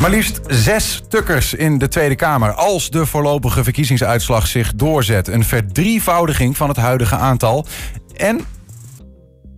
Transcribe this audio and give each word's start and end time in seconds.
Maar 0.00 0.10
liefst 0.10 0.40
zes 0.46 1.02
tukkers 1.08 1.54
in 1.54 1.78
de 1.78 1.88
Tweede 1.88 2.14
Kamer 2.14 2.52
als 2.52 2.90
de 2.90 3.06
voorlopige 3.06 3.64
verkiezingsuitslag 3.64 4.46
zich 4.46 4.74
doorzet. 4.74 5.28
Een 5.28 5.44
verdrievoudiging 5.44 6.56
van 6.56 6.68
het 6.68 6.76
huidige 6.76 7.16
aantal. 7.16 7.66
En 8.16 8.40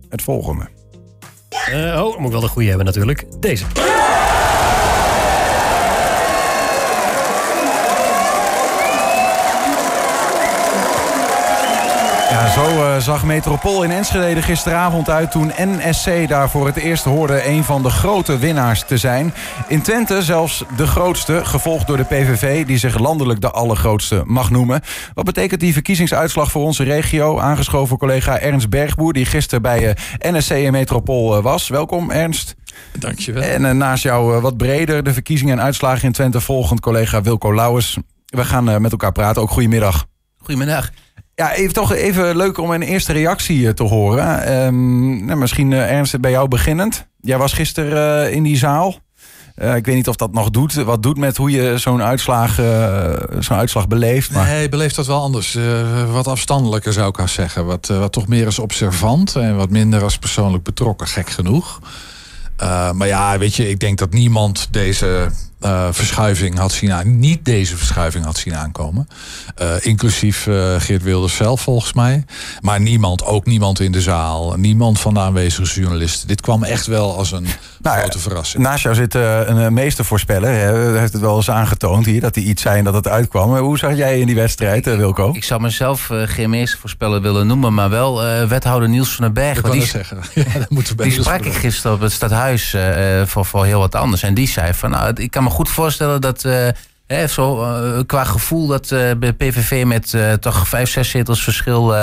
het 0.09 0.21
volgende. 0.21 0.67
Uh, 1.73 2.03
oh, 2.05 2.17
moet 2.17 2.25
ik 2.25 2.31
wel 2.31 2.41
de 2.41 2.47
goede 2.47 2.67
hebben 2.67 2.85
natuurlijk. 2.85 3.25
Deze. 3.39 3.65
Ja, 12.31 12.47
zo 12.47 12.65
uh, 12.65 12.97
zag 12.97 13.23
Metropool 13.23 13.83
in 13.83 13.91
Enschede 13.91 14.41
gisteravond 14.41 15.09
uit 15.09 15.31
toen 15.31 15.51
NSC 15.57 16.27
daar 16.27 16.49
voor 16.49 16.65
het 16.65 16.75
eerst 16.75 17.03
hoorde 17.03 17.47
een 17.47 17.63
van 17.63 17.83
de 17.83 17.89
grote 17.89 18.37
winnaars 18.37 18.83
te 18.83 18.97
zijn. 18.97 19.33
In 19.67 19.81
Twente 19.81 20.23
zelfs 20.23 20.63
de 20.77 20.87
grootste, 20.87 21.45
gevolgd 21.45 21.87
door 21.87 21.97
de 21.97 22.03
PVV 22.03 22.65
die 22.65 22.77
zich 22.77 22.99
landelijk 22.99 23.41
de 23.41 23.51
allergrootste 23.51 24.23
mag 24.25 24.49
noemen. 24.49 24.81
Wat 25.13 25.25
betekent 25.25 25.59
die 25.59 25.73
verkiezingsuitslag 25.73 26.51
voor 26.51 26.63
onze 26.63 26.83
regio? 26.83 27.39
Aangeschoven 27.39 27.97
collega 27.97 28.39
Ernst 28.39 28.69
Bergboer 28.69 29.13
die 29.13 29.25
gisteren 29.25 29.61
bij 29.61 29.87
uh, 29.87 30.31
NSC 30.31 30.51
en 30.51 30.71
Metropool 30.71 31.37
uh, 31.37 31.43
was. 31.43 31.67
Welkom 31.67 32.11
Ernst. 32.11 32.55
Dankjewel. 32.99 33.43
En 33.43 33.77
naast 33.77 34.03
jou 34.03 34.41
wat 34.41 34.57
breder 34.57 35.03
de 35.03 35.13
verkiezingen 35.13 35.57
en 35.57 35.63
uitslagen 35.63 36.03
in 36.03 36.11
Twente 36.11 36.41
volgend 36.41 36.79
collega 36.79 37.21
Wilco 37.21 37.53
Lauwers. 37.53 37.97
We 38.25 38.45
gaan 38.45 38.81
met 38.81 38.91
elkaar 38.91 39.11
praten. 39.11 39.41
Ook 39.41 39.49
goedemiddag. 39.49 40.05
Goedemiddag. 40.37 40.91
Ja, 41.41 41.53
even, 41.53 41.73
toch 41.73 41.93
even 41.93 42.37
leuk 42.37 42.57
om 42.57 42.71
een 42.71 42.81
eerste 42.81 43.13
reactie 43.13 43.67
eh, 43.67 43.73
te 43.73 43.83
horen. 43.83 44.53
Um, 44.65 45.25
nou, 45.25 45.39
misschien 45.39 45.71
uh, 45.71 45.91
Ernst, 45.91 46.19
bij 46.19 46.31
jou 46.31 46.47
beginnend. 46.47 47.07
Jij 47.21 47.37
was 47.37 47.53
gisteren 47.53 48.27
uh, 48.27 48.35
in 48.35 48.43
die 48.43 48.57
zaal. 48.57 48.95
Ik 49.55 49.85
weet 49.85 49.95
niet 49.95 50.07
of 50.07 50.15
dat 50.15 50.33
nog 50.33 50.49
doet. 50.49 50.73
Wat 50.73 51.03
doet 51.03 51.17
met 51.17 51.37
hoe 51.37 51.51
je 51.51 51.77
zo'n 51.77 52.01
uitslag, 52.01 52.55
zo'n 53.39 53.57
uitslag 53.57 53.87
beleeft. 53.87 54.31
Maar... 54.31 54.47
Nee, 54.47 54.69
beleeft 54.69 54.95
dat 54.95 55.07
wel 55.07 55.21
anders. 55.21 55.57
wat 56.11 56.27
afstandelijker 56.27 56.93
zou 56.93 57.09
ik 57.09 57.15
haar 57.15 57.29
zeggen. 57.29 57.65
Wat, 57.65 57.87
wat 57.87 58.11
toch 58.11 58.27
meer 58.27 58.45
als 58.45 58.59
observant 58.59 59.35
en 59.35 59.55
wat 59.55 59.69
minder 59.69 60.03
als 60.03 60.17
persoonlijk 60.17 60.63
betrokken, 60.63 61.07
gek 61.07 61.29
genoeg. 61.29 61.79
maar 62.93 63.07
ja, 63.07 63.37
weet 63.37 63.55
je, 63.55 63.69
ik 63.69 63.79
denk 63.79 63.97
dat 63.97 64.13
niemand 64.13 64.67
deze 64.71 65.31
uh, 65.65 65.87
verschuiving 65.91 66.57
had 66.57 66.71
zien 66.71 66.91
aan, 66.91 67.19
niet 67.19 67.45
deze 67.45 67.77
verschuiving 67.77 68.25
had 68.25 68.37
zien 68.37 68.55
aankomen. 68.55 69.07
Uh, 69.61 69.73
inclusief 69.79 70.45
uh, 70.45 70.75
Geert 70.77 71.03
Wilders 71.03 71.35
zelf 71.35 71.61
volgens 71.61 71.93
mij. 71.93 72.25
Maar 72.59 72.81
niemand, 72.81 73.25
ook 73.25 73.45
niemand 73.45 73.79
in 73.79 73.91
de 73.91 74.01
zaal, 74.01 74.53
niemand 74.57 74.99
van 74.99 75.13
de 75.13 75.19
aanwezige 75.19 75.79
journalisten. 75.79 76.27
Dit 76.27 76.41
kwam 76.41 76.63
echt 76.63 76.85
wel 76.85 77.17
als 77.17 77.31
een 77.31 77.47
nou, 77.81 77.99
grote 77.99 78.19
verrassing. 78.19 78.63
Naast 78.63 78.83
jou 78.83 78.95
zit 78.95 79.13
een 79.13 79.73
meestervoorspeller. 79.73 80.49
Hij 80.49 80.99
heeft 80.99 81.13
het 81.13 81.21
wel 81.21 81.35
eens 81.35 81.49
aangetoond 81.49 82.05
hier 82.05 82.21
dat 82.21 82.35
hij 82.35 82.43
iets 82.43 82.61
zei 82.61 82.77
en 82.77 82.83
dat 82.83 82.93
het 82.93 83.07
uitkwam. 83.07 83.57
Hoe 83.57 83.77
zag 83.77 83.95
jij 83.95 84.19
in 84.19 84.25
die 84.25 84.35
wedstrijd, 84.35 84.85
Wilco? 84.85 85.31
Ik 85.33 85.43
zou 85.43 85.61
mezelf 85.61 86.09
geen 86.25 86.49
meestervoorspeller 86.49 87.21
willen 87.21 87.47
noemen, 87.47 87.73
maar 87.73 87.89
wel 87.89 88.21
wethouder 88.47 88.89
Niels 88.89 89.15
van 89.15 89.23
den 89.23 89.33
Berg. 89.33 89.57
Ik 89.57 89.71
die, 89.71 89.85
zeggen. 89.85 90.19
Ja, 90.33 90.59
dat 90.59 90.69
moeten 90.69 90.97
die 90.97 91.11
sprak 91.11 91.45
ik 91.45 91.53
gisteren 91.53 91.95
op 91.95 92.01
het 92.01 92.11
stadhuis 92.11 92.75
voor, 93.25 93.45
voor 93.45 93.65
heel 93.65 93.79
wat 93.79 93.95
anders. 93.95 94.23
En 94.23 94.33
die 94.33 94.47
zei 94.47 94.73
van, 94.73 94.89
nou, 94.89 95.13
ik 95.15 95.31
kan 95.31 95.43
me 95.43 95.49
goed 95.51 95.69
voorstellen 95.69 96.21
dat... 96.21 96.43
Uh, 96.43 96.67
zo, 97.27 97.63
uh, 97.63 97.99
qua 98.05 98.23
gevoel 98.23 98.67
dat 98.67 98.87
de 98.87 99.35
PVV 99.37 99.85
met 99.85 100.17
toch 100.39 100.67
vijf, 100.67 100.89
zes 100.89 101.09
zetels 101.09 101.43
verschil 101.43 101.93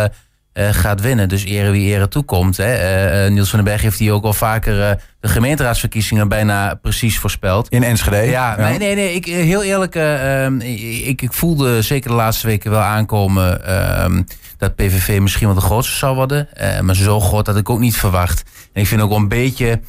gaat 0.54 1.00
winnen. 1.00 1.28
Dus 1.28 1.44
ere 1.44 1.70
wie 1.70 1.94
ere 1.94 2.08
toekomt. 2.08 2.56
Hè. 2.56 3.30
Niels 3.30 3.50
van 3.50 3.58
den 3.58 3.68
Berg 3.68 3.82
heeft 3.82 3.98
hier 3.98 4.12
ook 4.12 4.24
al 4.24 4.32
vaker 4.32 4.98
de 5.20 5.28
gemeenteraadsverkiezingen 5.28 6.28
bijna 6.28 6.74
precies 6.74 7.18
voorspeld. 7.18 7.68
In 7.68 7.82
Enschede? 7.82 8.16
Ja, 8.16 8.54
ja. 8.58 8.68
nee, 8.68 8.78
nee, 8.78 8.94
nee. 8.94 9.14
Ik, 9.14 9.24
heel 9.24 9.62
eerlijk, 9.62 9.94
ehm, 9.94 10.60
ik, 10.60 11.22
ik, 11.22 11.32
voelde 11.32 11.82
zeker 11.82 12.10
de 12.10 12.16
laatste 12.16 12.46
weken 12.46 12.70
wel 12.70 12.80
aankomen 12.80 13.66
ehm, 13.66 14.22
dat 14.58 14.74
PVV 14.74 15.20
misschien 15.20 15.46
wel 15.46 15.56
de 15.56 15.60
grootste 15.60 15.96
zou 15.96 16.14
worden. 16.14 16.48
maar 16.80 16.96
zo 16.96 17.20
groot 17.20 17.44
dat 17.44 17.56
ik 17.56 17.70
ook 17.70 17.80
niet 17.80 17.96
verwacht. 17.96 18.42
En 18.72 18.80
ik 18.80 18.86
vind 18.86 19.00
ook 19.00 19.08
wel 19.08 19.18
een 19.18 19.28
beetje 19.28 19.80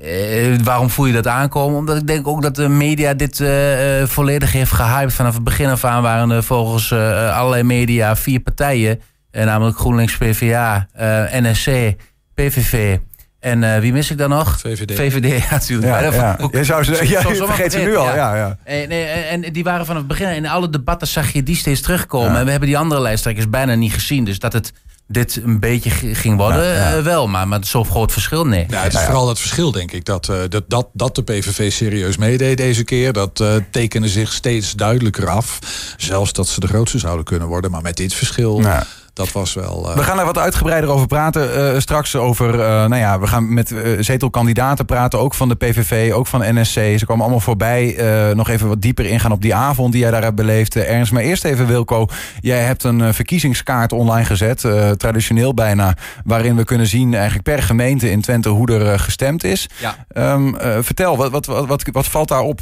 uh, 0.00 0.56
waarom 0.62 0.90
voel 0.90 1.06
je 1.06 1.12
dat 1.12 1.26
aankomen? 1.26 1.78
Omdat 1.78 1.96
ik 1.96 2.06
denk 2.06 2.26
ook 2.26 2.42
dat 2.42 2.54
de 2.54 2.68
media 2.68 3.14
dit 3.14 3.38
uh, 3.38 4.00
uh, 4.00 4.06
volledig 4.06 4.52
heeft 4.52 4.72
gehyped. 4.72 5.14
Vanaf 5.14 5.34
het 5.34 5.44
begin 5.44 5.68
af 5.68 5.84
aan 5.84 6.02
waren 6.02 6.30
er 6.30 6.42
volgens 6.42 6.92
allerlei 6.92 7.62
media 7.62 8.16
vier 8.16 8.40
partijen. 8.40 9.00
namelijk 9.30 9.78
GroenLinks, 9.78 10.16
PvdA, 10.16 10.88
NSC, 11.32 11.94
PVV. 12.34 12.98
En 13.40 13.80
wie 13.80 13.92
mis 13.92 14.10
ik 14.10 14.18
dan 14.18 14.30
nog? 14.30 14.58
VVD. 14.58 14.94
VVD, 14.94 15.42
ja, 15.42 15.50
natuurlijk. 15.50 15.88
Ja, 15.88 16.12
ja. 16.12 16.38
Je 16.52 16.64
zou 16.64 16.84
ze, 16.84 17.08
ja, 17.08 17.20
je 17.28 17.36
vergeet 17.36 17.72
ze 17.72 17.78
nu 17.78 17.96
al. 17.96 18.14
Ja. 18.14 18.36
Ja, 18.36 18.58
En, 18.64 18.90
en 19.28 19.52
die 19.52 19.64
waren 19.64 19.86
vanaf 19.86 20.00
het 20.00 20.10
begin. 20.10 20.28
In 20.28 20.48
alle 20.48 20.70
debatten 20.70 21.08
zag 21.08 21.32
je 21.32 21.42
die 21.42 21.56
steeds 21.56 21.80
terugkomen. 21.80 22.36
En 22.36 22.44
we 22.44 22.50
hebben 22.50 22.68
die 22.68 22.78
andere 22.78 23.00
lijsttrekkers 23.00 23.50
bijna 23.50 23.74
niet 23.74 23.92
gezien. 23.92 24.24
Dus 24.24 24.38
dat 24.38 24.52
het 24.52 24.72
dit 25.08 25.40
een 25.44 25.60
beetje 25.60 25.90
ging 26.14 26.36
worden, 26.36 26.74
ja, 26.74 26.96
uh, 26.96 27.02
wel. 27.02 27.28
Maar 27.28 27.48
met 27.48 27.66
zo'n 27.66 27.84
groot 27.84 28.12
verschil, 28.12 28.46
nee. 28.46 28.66
Ja, 28.68 28.82
het 28.82 28.94
is 28.94 29.00
vooral 29.00 29.26
dat 29.26 29.38
verschil, 29.40 29.72
denk 29.72 29.92
ik. 29.92 30.04
Dat, 30.04 30.28
uh, 30.28 30.36
dat, 30.48 30.64
dat, 30.66 30.88
dat 30.92 31.14
de 31.14 31.22
PVV 31.22 31.72
serieus 31.72 32.16
meedeed 32.16 32.56
deze 32.56 32.84
keer. 32.84 33.12
Dat 33.12 33.40
uh, 33.40 33.54
tekende 33.70 34.08
zich 34.08 34.32
steeds 34.32 34.72
duidelijker 34.72 35.28
af. 35.28 35.58
Zelfs 35.96 36.32
dat 36.32 36.48
ze 36.48 36.60
de 36.60 36.66
grootste 36.66 36.98
zouden 36.98 37.24
kunnen 37.24 37.48
worden. 37.48 37.70
Maar 37.70 37.82
met 37.82 37.96
dit 37.96 38.14
verschil 38.14 38.62
dat 39.12 39.32
was 39.32 39.54
wel. 39.54 39.88
Uh... 39.88 39.94
We 39.94 40.02
gaan 40.02 40.18
er 40.18 40.24
wat 40.24 40.38
uitgebreider 40.38 40.90
over 40.90 41.06
praten. 41.06 41.74
Uh, 41.74 41.80
straks 41.80 42.16
over. 42.16 42.54
Uh, 42.54 42.60
nou 42.60 42.96
ja, 42.96 43.20
we 43.20 43.26
gaan 43.26 43.54
met 43.54 43.74
zetelkandidaten 43.98 44.84
praten. 44.84 45.18
Ook 45.18 45.34
van 45.34 45.48
de 45.48 45.54
PVV, 45.54 46.12
ook 46.12 46.26
van 46.26 46.60
NSC. 46.60 46.72
Ze 46.74 47.06
komen 47.06 47.22
allemaal 47.22 47.40
voorbij. 47.40 47.96
nog 48.34 48.48
even 48.48 48.68
wat 48.68 48.82
dieper 48.82 49.04
ingaan 49.04 49.32
op 49.32 49.42
die 49.42 49.54
avond 49.54 49.92
die 49.92 50.00
jij 50.00 50.10
daar 50.10 50.22
hebt 50.22 50.36
beleefd, 50.36 50.76
Ernst. 50.76 51.12
Maar 51.12 51.22
eerst 51.22 51.44
even, 51.44 51.66
Wilco. 51.66 52.06
Jij 52.40 52.60
hebt 52.60 52.84
een 52.84 53.14
verkiezingskaart 53.14 53.92
online 53.92 54.24
gezet. 54.24 54.60
traditioneel 54.96 55.54
bijna. 55.54 55.96
Waarin 56.24 56.56
we 56.56 56.64
kunnen 56.64 56.86
zien, 56.86 57.14
eigenlijk 57.14 57.44
per 57.44 57.62
gemeente 57.62 58.10
in 58.10 58.20
Twente, 58.20 58.48
hoe 58.48 58.72
er 58.72 58.98
gestemd 58.98 59.44
is. 59.44 59.68
Ja. 59.80 60.32
Um, 60.34 60.56
vertel, 60.80 61.16
wat, 61.16 61.30
wat, 61.30 61.46
wat, 61.46 61.66
wat, 61.66 61.84
wat 61.92 62.06
valt 62.06 62.28
daarop? 62.28 62.60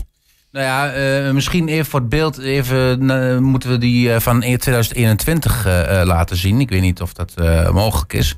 Nou 0.52 0.66
ja, 0.66 0.96
uh, 0.96 1.32
misschien 1.32 1.68
even 1.68 1.90
voor 1.90 2.00
het 2.00 2.08
beeld 2.08 2.38
even, 2.38 3.10
uh, 3.10 3.38
moeten 3.38 3.70
we 3.70 3.78
die 3.78 4.08
uh, 4.08 4.18
van 4.18 4.40
2021 4.40 5.64
laten 6.04 6.36
zien. 6.36 6.60
Ik 6.60 6.68
weet 6.68 6.80
niet 6.80 7.00
of 7.00 7.12
dat 7.12 7.34
mogelijk 7.72 8.12
is. 8.12 8.36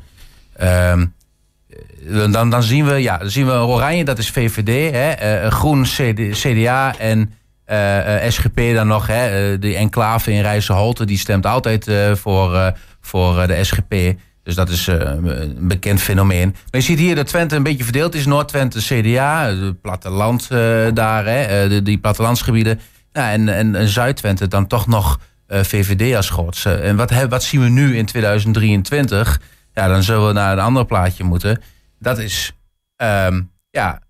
Ehm, 0.56 1.06
dan, 2.30 2.50
dan 2.50 2.62
zien 2.62 2.86
we, 2.86 2.94
ja, 2.94 3.18
dan 3.18 3.30
zien 3.30 3.46
we 3.46 3.52
oranje, 3.52 4.04
dat 4.04 4.18
is 4.18 4.30
VVD. 4.30 4.92
Hè, 4.94 5.50
groen 5.50 5.82
CD, 5.82 6.38
CDA 6.40 6.98
en 6.98 7.34
SGP 8.28 8.60
dan 8.74 8.86
nog. 8.86 9.06
Hè, 9.06 9.58
de 9.58 9.74
enclave 9.74 10.32
in 10.32 10.42
Rijsselholte, 10.42 11.04
die 11.04 11.18
stemt 11.18 11.46
altijd 11.46 11.90
voor, 12.12 12.72
voor 13.00 13.46
de 13.46 13.64
SGP. 13.64 13.94
Dus 14.42 14.54
dat 14.54 14.68
is 14.68 14.88
uh, 14.88 14.96
een 14.98 15.68
bekend 15.68 16.00
fenomeen. 16.00 16.50
Maar 16.50 16.80
je 16.80 16.86
ziet 16.86 16.98
hier 16.98 17.14
dat 17.14 17.26
Twente 17.26 17.56
een 17.56 17.62
beetje 17.62 17.84
verdeeld 17.84 18.14
is. 18.14 18.26
Noord-Twente 18.26 18.78
CDA, 18.78 19.46
het 19.46 19.80
platteland 19.80 20.48
uh, 20.52 20.58
daar, 20.94 21.26
hè, 21.26 21.82
die 21.82 21.98
plattelandsgebieden. 21.98 22.80
Ja, 23.12 23.32
en, 23.32 23.48
en, 23.48 23.74
en 23.74 23.88
Zuid-Twente 23.88 24.48
dan 24.48 24.66
toch 24.66 24.86
nog 24.86 25.20
VVD 25.48 26.16
als 26.16 26.30
grootste. 26.30 26.74
En 26.74 26.96
wat, 26.96 27.26
wat 27.28 27.42
zien 27.42 27.60
we 27.60 27.68
nu 27.68 27.96
in 27.96 28.06
2023? 28.06 29.40
Ja, 29.74 29.88
dan 29.88 30.02
zullen 30.02 30.26
we 30.26 30.32
naar 30.32 30.52
een 30.52 30.64
ander 30.64 30.84
plaatje 30.84 31.24
moeten. 31.24 31.62
Dat 31.98 32.18
is 32.18 32.52
um, 32.96 33.50
ja, 33.70 34.00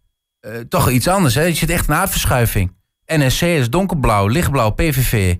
toch 0.68 0.90
iets 0.90 1.08
anders. 1.08 1.34
Hè? 1.34 1.42
Je 1.42 1.54
ziet 1.54 1.70
echt 1.70 1.88
een 1.88 1.94
aardverschuiving. 1.94 2.72
NSC 3.06 3.42
is 3.42 3.70
donkerblauw, 3.70 4.26
lichtblauw, 4.26 4.70
PVV. 4.70 5.36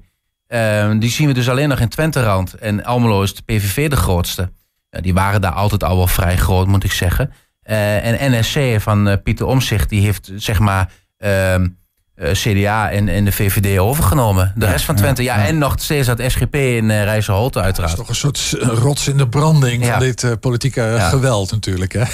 Ehm, 0.46 0.98
die 0.98 1.10
zien 1.10 1.26
we 1.26 1.34
dus 1.34 1.48
alleen 1.48 1.68
nog 1.68 1.80
in 1.80 1.88
Twente-rand. 1.88 2.54
En 2.54 2.84
Almelo 2.84 3.22
is 3.22 3.34
de 3.34 3.42
PVV 3.42 3.90
de 3.90 3.96
grootste 3.96 4.50
die 5.00 5.14
waren 5.14 5.40
daar 5.40 5.52
altijd 5.52 5.84
al 5.84 5.96
wel 5.96 6.06
vrij 6.06 6.36
groot, 6.36 6.66
moet 6.66 6.84
ik 6.84 6.92
zeggen. 6.92 7.32
Uh, 7.70 8.22
en 8.22 8.38
NSC 8.38 8.80
van 8.80 9.08
uh, 9.08 9.14
Pieter 9.22 9.46
Omzicht, 9.46 9.88
die 9.88 10.00
heeft 10.00 10.32
zeg 10.36 10.58
maar 10.58 10.90
uh, 11.18 11.54
ehm, 11.54 11.68
eh, 12.14 12.32
CDA 12.32 12.90
en, 12.90 13.08
en 13.08 13.24
de 13.24 13.32
VVD 13.32 13.78
overgenomen. 13.78 14.52
De 14.56 14.66
rest 14.66 14.84
van 14.84 14.94
Twente, 14.94 15.22
ja, 15.22 15.46
en 15.46 15.58
nog 15.58 15.74
steeds 15.78 16.06
dat 16.06 16.22
SGP 16.26 16.54
in 16.54 16.84
uh, 16.84 17.04
Rijsselholte 17.04 17.60
uiteraard. 17.60 17.96
Dat 17.96 18.08
is 18.10 18.20
toch 18.20 18.32
een 18.32 18.34
soort 18.34 18.78
rots 18.78 19.08
in 19.08 19.16
de 19.16 19.28
branding 19.28 19.86
van 19.86 19.98
dit 19.98 20.40
politieke 20.40 20.96
geweld 21.00 21.50
natuurlijk. 21.50 21.92
Hè? 21.92 22.00
Ja, 22.00 22.06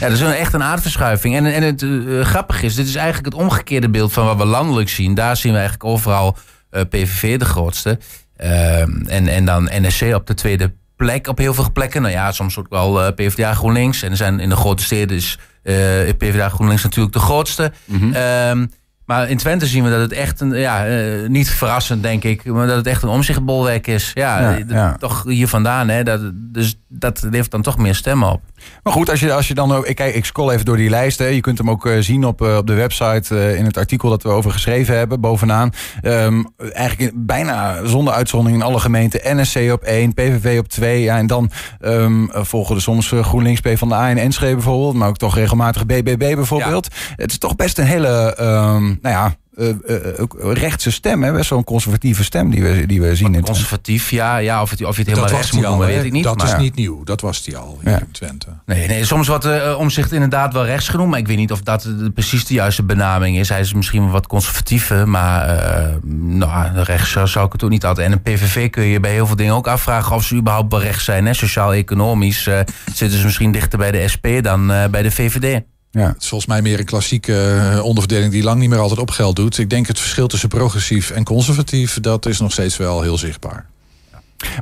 dat 0.00 0.12
is 0.12 0.20
een, 0.20 0.32
echt 0.32 0.52
een 0.52 0.62
aardverschuiving. 0.62 1.36
En, 1.36 1.46
en 1.46 1.62
het 1.62 1.84
grappige 2.26 2.66
is, 2.66 2.74
dit 2.74 2.86
is 2.86 2.94
eigenlijk 2.94 3.34
het 3.34 3.42
omgekeerde 3.42 3.88
beeld 3.88 4.12
van 4.12 4.26
wat 4.26 4.36
we 4.36 4.44
landelijk 4.44 4.88
zien. 4.88 5.14
Daar 5.14 5.36
zien 5.36 5.52
we 5.52 5.58
eigenlijk 5.58 5.88
overal 5.88 6.36
PVV 6.70 7.38
de 7.38 7.44
grootste. 7.44 7.98
Ehm, 8.36 9.06
en, 9.06 9.28
en 9.28 9.44
dan 9.44 9.70
NSC 9.72 10.02
op 10.14 10.26
de 10.26 10.34
tweede 10.34 10.72
plek 10.96 11.26
op 11.28 11.38
heel 11.38 11.54
veel 11.54 11.72
plekken. 11.72 12.02
Nou 12.02 12.14
ja, 12.14 12.32
soms 12.32 12.58
ook 12.58 12.66
wel 12.68 13.02
uh, 13.06 13.08
PvdA 13.14 13.54
GroenLinks. 13.54 14.02
En 14.02 14.10
er 14.10 14.16
zijn 14.16 14.40
in 14.40 14.48
de 14.48 14.56
grote 14.56 14.82
steden 14.82 15.16
is 15.16 15.38
uh, 15.62 15.74
PvdA 16.18 16.48
GroenLinks 16.48 16.82
natuurlijk 16.82 17.14
de 17.14 17.20
grootste. 17.20 17.72
Mm 17.84 18.68
Maar 19.04 19.28
in 19.28 19.36
Twente 19.36 19.66
zien 19.66 19.84
we 19.84 19.90
dat 19.90 20.00
het 20.00 20.12
echt 20.12 20.40
een, 20.40 20.50
ja, 20.50 20.86
eh, 20.86 21.28
niet 21.28 21.50
verrassend 21.50 22.02
denk 22.02 22.24
ik, 22.24 22.44
maar 22.44 22.66
dat 22.66 22.76
het 22.76 22.86
echt 22.86 23.02
een 23.02 23.08
omzichtbolwerk 23.08 23.86
is. 23.86 24.10
Ja, 24.14 24.40
Ja, 24.40 24.56
eh, 24.56 24.68
ja. 24.68 24.96
toch 24.96 25.24
hier 25.24 25.48
vandaan, 25.48 25.88
hè. 25.88 26.02
Dat, 26.02 26.20
dus 26.34 26.76
dat 26.88 27.22
levert 27.30 27.50
dan 27.50 27.62
toch 27.62 27.78
meer 27.78 27.94
stemmen 27.94 28.32
op. 28.32 28.42
Maar 28.82 28.92
goed, 28.92 29.10
als 29.10 29.20
je, 29.20 29.32
als 29.32 29.48
je 29.48 29.54
dan 29.54 29.72
ook. 29.72 29.86
Ik, 29.86 30.00
ik 30.00 30.24
scroll 30.24 30.50
even 30.52 30.64
door 30.64 30.76
die 30.76 30.90
lijst. 30.90 31.18
Hè. 31.18 31.26
Je 31.26 31.40
kunt 31.40 31.58
hem 31.58 31.70
ook 31.70 31.86
eh, 31.86 31.96
zien 32.00 32.24
op, 32.24 32.42
eh, 32.42 32.56
op 32.56 32.66
de 32.66 32.74
website. 32.74 33.38
eh, 33.38 33.58
in 33.58 33.64
het 33.64 33.76
artikel 33.76 34.08
dat 34.10 34.22
we 34.22 34.28
over 34.28 34.50
geschreven 34.50 34.96
hebben. 34.96 35.20
Bovenaan. 35.20 35.72
Ehm, 36.02 36.42
eigenlijk 36.72 37.12
in- 37.12 37.26
bijna 37.26 37.86
zonder 37.86 38.14
uitzondering 38.14 38.60
in 38.60 38.66
alle 38.66 38.78
gemeenten. 38.80 39.36
NSC 39.40 39.72
op 39.72 39.82
1, 39.82 40.14
PVV 40.14 40.58
op 40.58 40.68
2. 40.68 41.02
Ja, 41.02 41.16
en 41.16 41.26
dan 41.26 41.50
ehm, 41.80 42.24
eh, 42.30 42.44
volgen 42.44 42.74
er 42.74 42.82
soms 42.82 43.08
GroenLinks, 43.20 43.60
PvdA 43.60 44.08
en 44.08 44.18
Enschede 44.18 44.54
bijvoorbeeld. 44.54 44.94
Maar 44.94 45.08
ook 45.08 45.16
toch 45.16 45.34
regelmatig 45.34 45.86
BBB 45.86 46.34
bijvoorbeeld. 46.34 46.88
Het 47.16 47.30
is 47.30 47.38
toch 47.38 47.56
best 47.56 47.78
een 47.78 47.84
hele. 47.86 48.34
ehm, 48.36 48.82
nou 48.84 48.98
ja. 49.02 49.34
Eh, 49.56 49.68
eh, 49.68 50.20
ook 50.20 50.36
rechtse 50.40 50.90
stem, 50.90 51.22
hè? 51.22 51.32
best 51.32 51.50
wel 51.50 51.58
een 51.58 51.64
conservatieve 51.64 52.24
stem 52.24 52.50
die 52.50 52.62
we, 52.62 52.86
die 52.86 53.00
we 53.00 53.16
zien 53.16 53.34
in. 53.34 53.42
Conservatief, 53.42 54.10
ja, 54.10 54.36
ja 54.36 54.62
of, 54.62 54.70
het, 54.70 54.84
of 54.84 54.92
je 54.92 54.98
het 54.98 55.06
helemaal 55.08 55.28
dat 55.28 55.38
rechts 55.38 55.52
moet 55.52 55.64
al, 55.64 55.70
noemen, 55.70 55.88
weet 55.88 56.04
ik 56.04 56.12
niet. 56.12 56.24
Dat 56.24 56.36
maar, 56.36 56.46
is 56.46 56.56
niet 56.56 56.74
nieuw. 56.74 57.04
Dat 57.04 57.20
was 57.20 57.42
die 57.42 57.56
al 57.56 57.78
Ja. 57.84 57.98
in 58.00 58.10
Twente. 58.10 58.46
Nee, 58.66 58.88
nee, 58.88 59.04
soms 59.04 59.28
wordt 59.28 59.44
uh, 59.44 59.74
omzicht 59.78 60.12
inderdaad 60.12 60.52
wel 60.52 60.64
rechts 60.64 60.88
genoemd. 60.88 61.10
Maar 61.10 61.18
ik 61.18 61.26
weet 61.26 61.36
niet 61.36 61.52
of 61.52 61.60
dat 61.60 61.88
precies 62.14 62.44
de 62.46 62.54
juiste 62.54 62.82
benaming 62.82 63.38
is. 63.38 63.48
Hij 63.48 63.60
is 63.60 63.74
misschien 63.74 64.02
wel 64.02 64.10
wat 64.10 64.26
conservatiever. 64.26 65.08
Maar 65.08 65.48
eh, 65.48 65.94
nou, 66.12 66.80
rechts 66.82 67.10
zou, 67.24 67.46
ik 67.46 67.52
het 67.52 67.62
ook 67.64 67.70
niet 67.70 67.84
altijd. 67.84 68.06
En 68.06 68.12
een 68.12 68.22
PVV 68.22 68.70
kun 68.70 68.84
je 68.84 69.00
bij 69.00 69.12
heel 69.12 69.26
veel 69.26 69.36
dingen 69.36 69.54
ook 69.54 69.66
afvragen 69.68 70.16
of 70.16 70.24
ze 70.24 70.34
überhaupt 70.34 70.72
wel 70.72 70.82
rechts 70.82 71.04
zijn. 71.04 71.26
hè. 71.26 71.34
Sociaal-economisch 71.34 72.46
eh, 72.46 72.60
zitten 72.94 73.18
ze 73.18 73.24
misschien 73.24 73.52
dichter 73.52 73.78
bij 73.78 73.90
de 73.90 74.08
SP 74.12 74.26
dan 74.40 74.72
eh, 74.72 74.84
bij 74.88 75.02
de 75.02 75.10
VVD. 75.10 75.62
Ja. 75.90 76.06
Het 76.06 76.22
is 76.22 76.28
volgens 76.28 76.50
mij 76.50 76.62
meer 76.62 76.78
een 76.78 76.84
klassieke 76.84 77.60
eh, 77.72 77.84
onderverdeling 77.84 78.32
die 78.32 78.42
lang 78.42 78.60
niet 78.60 78.68
meer 78.70 78.78
altijd 78.78 79.00
op 79.00 79.10
geld 79.10 79.36
doet. 79.36 79.58
Ik 79.58 79.70
denk 79.70 79.86
het 79.86 79.98
verschil 79.98 80.26
tussen 80.26 80.48
progressief 80.48 81.10
en 81.10 81.24
conservatief, 81.24 82.00
dat 82.00 82.26
is 82.26 82.40
nog 82.40 82.52
steeds 82.52 82.76
wel 82.76 83.02
heel 83.02 83.18
zichtbaar. 83.18 83.66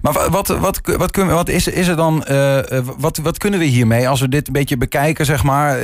Maar 0.02 0.12
wa- 0.12 0.30
wat, 0.30 0.46
wat, 0.46 0.80
wat, 0.82 1.10
kunnen, 1.10 1.34
wat 1.34 1.48
is, 1.48 1.66
is 1.66 1.88
er 1.88 1.96
dan, 1.96 2.24
eh, 2.24 2.78
eh, 2.78 2.84
wat, 2.96 3.16
wat 3.16 3.38
kunnen 3.38 3.58
we 3.60 3.64
hiermee 3.64 4.08
als 4.08 4.20
we 4.20 4.28
dit 4.28 4.46
een 4.46 4.52
beetje 4.52 4.76
bekijken, 4.76 5.24
zeg 5.26 5.42
maar? 5.42 5.78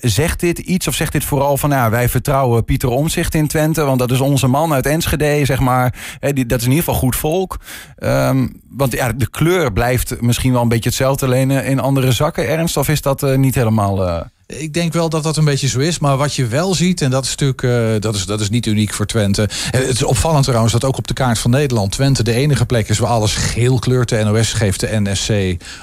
Zegt 0.00 0.40
dit 0.40 0.58
iets 0.58 0.86
of 0.88 0.94
zegt 0.94 1.12
dit 1.12 1.24
vooral 1.24 1.56
van, 1.56 1.70
ja, 1.70 1.90
wij 1.90 2.08
vertrouwen 2.08 2.64
Pieter 2.64 2.88
Omzicht 2.88 3.34
in 3.34 3.46
Twente, 3.46 3.82
want 3.82 3.98
dat 3.98 4.10
is 4.10 4.20
onze 4.20 4.46
man 4.46 4.72
uit 4.72 4.86
Enschede, 4.86 5.44
zeg 5.44 5.60
maar. 5.60 5.94
Hè, 6.20 6.32
die, 6.32 6.46
dat 6.46 6.58
is 6.58 6.64
in 6.64 6.70
ieder 6.70 6.84
geval 6.84 7.00
goed 7.00 7.16
volk. 7.16 7.56
Ehm, 7.96 8.46
want 8.70 8.92
ja, 8.92 9.12
de 9.12 9.30
kleur 9.30 9.72
blijft 9.72 10.20
misschien 10.20 10.52
wel 10.52 10.62
een 10.62 10.68
beetje 10.68 10.88
hetzelfde, 10.88 11.26
alleen 11.26 11.50
in 11.50 11.80
andere 11.80 12.12
zakken, 12.12 12.48
Ernst? 12.48 12.76
Of 12.76 12.88
is 12.88 13.02
dat 13.02 13.36
niet 13.36 13.54
helemaal... 13.54 14.26
Ik 14.46 14.72
denk 14.74 14.92
wel 14.92 15.08
dat 15.08 15.22
dat 15.22 15.36
een 15.36 15.44
beetje 15.44 15.68
zo 15.68 15.78
is. 15.78 15.98
Maar 15.98 16.16
wat 16.16 16.34
je 16.34 16.46
wel 16.46 16.74
ziet, 16.74 17.02
en 17.02 17.10
dat 17.10 17.24
is 17.24 17.30
natuurlijk 17.30 17.62
eh, 17.62 18.00
dat 18.00 18.14
is, 18.14 18.26
dat 18.26 18.40
is 18.40 18.50
niet 18.50 18.66
uniek 18.66 18.92
voor 18.92 19.06
Twente. 19.06 19.48
En 19.70 19.80
het 19.80 19.94
is 19.94 20.02
opvallend 20.02 20.44
trouwens 20.44 20.72
dat 20.72 20.84
ook 20.84 20.98
op 20.98 21.06
de 21.06 21.14
kaart 21.14 21.38
van 21.38 21.50
Nederland 21.50 21.92
Twente 21.92 22.22
de 22.22 22.32
enige 22.32 22.66
plek 22.66 22.88
is 22.88 22.98
waar 22.98 23.10
alles 23.10 23.34
geel 23.34 23.78
kleurt. 23.78 24.08
De 24.08 24.24
NOS 24.24 24.52
geeft 24.52 24.80
de 24.80 25.00
NSC 25.00 25.28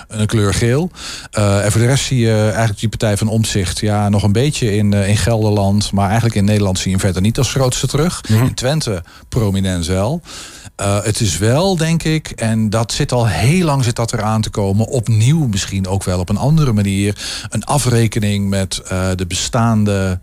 een 0.07 0.25
kleur 0.25 0.53
geel. 0.53 0.91
Eh, 1.31 1.65
en 1.65 1.71
voor 1.71 1.81
de 1.81 1.87
rest 1.87 2.05
zie 2.05 2.19
je 2.19 2.41
eigenlijk 2.45 2.79
die 2.79 2.89
partij 2.89 3.17
van 3.17 3.27
Omzicht 3.27 3.79
ja, 3.79 4.09
nog 4.09 4.23
een 4.23 4.31
beetje 4.31 4.75
in, 4.75 4.93
eh, 4.93 5.09
in 5.09 5.17
Gelderland. 5.17 5.91
Maar 5.91 6.05
eigenlijk 6.05 6.35
in 6.35 6.45
Nederland 6.45 6.77
zie 6.77 6.85
je 6.85 6.97
hem 6.97 7.05
verder 7.05 7.21
niet 7.21 7.37
als 7.37 7.51
grootste 7.51 7.87
terug. 7.87 8.21
In 8.27 8.53
Twente 8.53 9.03
prominent 9.29 9.85
wel. 9.85 10.21
Het 11.03 11.19
is 11.19 11.37
wel, 11.37 11.77
denk 11.77 12.03
ik, 12.03 12.29
en 12.29 12.69
dat 12.69 12.91
zit 12.91 13.11
al 13.11 13.27
heel 13.27 13.65
lang 13.65 13.83
zit 13.83 13.95
dat 13.95 14.13
eraan 14.13 14.41
te 14.41 14.49
komen. 14.49 14.87
Opnieuw 14.87 15.47
misschien 15.47 15.87
ook 15.87 16.03
wel 16.03 16.19
op 16.19 16.29
een 16.29 16.37
andere 16.37 16.73
manier. 16.73 17.17
Een 17.49 17.63
afrekening 17.63 18.49
met 18.53 18.77
eh, 18.87 19.09
de 19.15 19.25
bestaande 19.25 20.19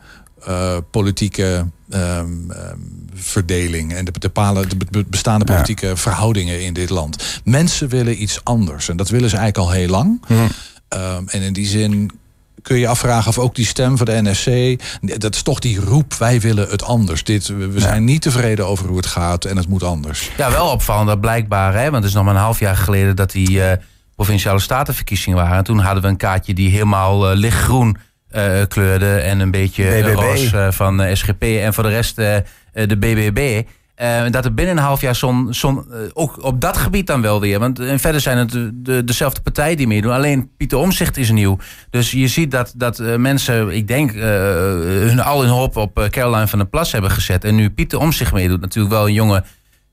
eh, 0.46 0.76
politieke 0.90 1.66
ehm, 1.90 2.50
ehm, 2.50 2.78
verdeling 3.14 3.94
en 3.94 4.04
de, 4.04 4.12
de, 4.18 4.28
palen, 4.28 4.68
de 4.68 4.76
be- 4.90 5.04
bestaande 5.08 5.44
Ja. 5.48 5.52
politieke 5.52 5.96
verhoudingen 5.96 6.64
in 6.64 6.72
dit 6.72 6.90
land. 6.90 7.40
Mensen 7.44 7.88
willen 7.88 8.22
iets 8.22 8.40
anders 8.44 8.88
en 8.88 8.96
dat 8.96 9.08
willen 9.08 9.30
ze 9.30 9.36
eigenlijk 9.36 9.68
al 9.68 9.74
heel 9.78 9.88
lang. 9.88 10.22
Ehm, 10.88 11.22
en 11.26 11.42
in 11.42 11.52
die 11.52 11.66
zin 11.66 12.10
kun 12.62 12.78
je 12.78 12.88
afvragen 12.88 13.28
of 13.28 13.38
ook 13.38 13.54
die 13.54 13.66
stem 13.66 13.96
van 13.96 14.06
de 14.06 14.20
NSC, 14.22 14.80
dat 15.20 15.34
is 15.34 15.42
toch 15.42 15.58
die 15.58 15.80
roep, 15.80 16.14
wij 16.14 16.40
willen 16.40 16.68
het 16.68 16.82
anders. 16.84 17.24
Dit, 17.24 17.46
we 17.46 17.80
zijn 17.80 18.04
niet 18.04 18.22
tevreden 18.22 18.66
over 18.66 18.86
hoe 18.86 18.96
het 18.96 19.06
gaat 19.06 19.44
en 19.44 19.56
het 19.56 19.68
moet 19.68 19.82
anders. 19.82 20.30
Ja, 20.36 20.50
wel 20.50 20.66
opvallend 20.70 21.06
dat 21.08 21.20
blijkbaar, 21.20 21.74
hè, 21.74 21.82
want 21.82 21.94
het 21.94 22.04
is 22.04 22.12
nog 22.12 22.24
maar 22.24 22.34
een 22.34 22.40
half 22.40 22.58
jaar 22.58 22.76
geleden 22.76 23.16
dat 23.16 23.30
die 23.30 23.62
eh, 23.62 23.76
provinciale 24.16 24.60
statenverkiezingen 24.60 25.38
waren. 25.38 25.56
En 25.56 25.64
toen 25.64 25.78
hadden 25.78 26.02
we 26.02 26.08
een 26.08 26.16
kaartje 26.16 26.54
die 26.54 26.70
helemaal 26.70 27.34
lichtgroen 27.34 27.96
eh, 28.30 28.60
kleurde 28.68 29.14
en 29.14 29.40
een 29.40 29.50
beetje 29.50 29.82
eh, 29.84 30.12
roos 30.14 30.52
eh, 30.52 30.70
van 30.70 30.96
de 30.96 31.14
SGP 31.14 31.42
en 31.42 31.74
voor 31.74 31.82
de 31.82 31.88
rest 31.90 32.18
eh, 32.18 32.36
eh, 32.36 32.42
de 32.72 32.96
BBB. 32.96 33.62
Eh, 33.94 34.22
dat 34.30 34.44
er 34.44 34.54
binnen 34.54 34.76
een 34.76 34.82
half 34.82 35.00
jaar 35.00 35.14
zo'n, 35.14 35.46
zo'n 35.50 35.84
eh, 35.92 35.98
ook 36.12 36.42
op 36.44 36.60
dat 36.60 36.76
gebied 36.76 37.06
dan 37.06 37.22
wel 37.22 37.40
weer. 37.40 37.58
Want 37.58 37.78
eh, 37.78 37.98
verder 37.98 38.20
zijn 38.20 38.38
het 38.38 38.50
de, 38.50 38.70
de, 38.82 39.04
dezelfde 39.04 39.40
partijen 39.40 39.76
die 39.76 39.86
meedoen. 39.86 40.12
Alleen 40.12 40.50
Pieter 40.56 40.78
Omzicht 40.78 41.16
is 41.16 41.30
nieuw. 41.30 41.58
Dus 41.90 42.10
je 42.10 42.28
ziet 42.28 42.50
dat, 42.50 42.72
dat 42.76 42.98
eh, 42.98 43.16
mensen, 43.16 43.70
ik 43.70 43.88
denk, 43.88 44.12
eh, 44.12 44.22
hun, 44.22 45.20
al 45.20 45.40
hun 45.40 45.50
hoop 45.50 45.76
op 45.76 45.98
eh, 45.98 46.08
Caroline 46.08 46.46
van 46.48 46.58
der 46.58 46.68
Plas 46.68 46.92
hebben 46.92 47.10
gezet. 47.10 47.44
En 47.44 47.54
nu 47.54 47.70
Pieter 47.70 47.98
Omzicht 47.98 48.32
meedoet, 48.32 48.60
natuurlijk 48.60 48.94
wel 48.94 49.06
een 49.06 49.12
jongen 49.14 49.44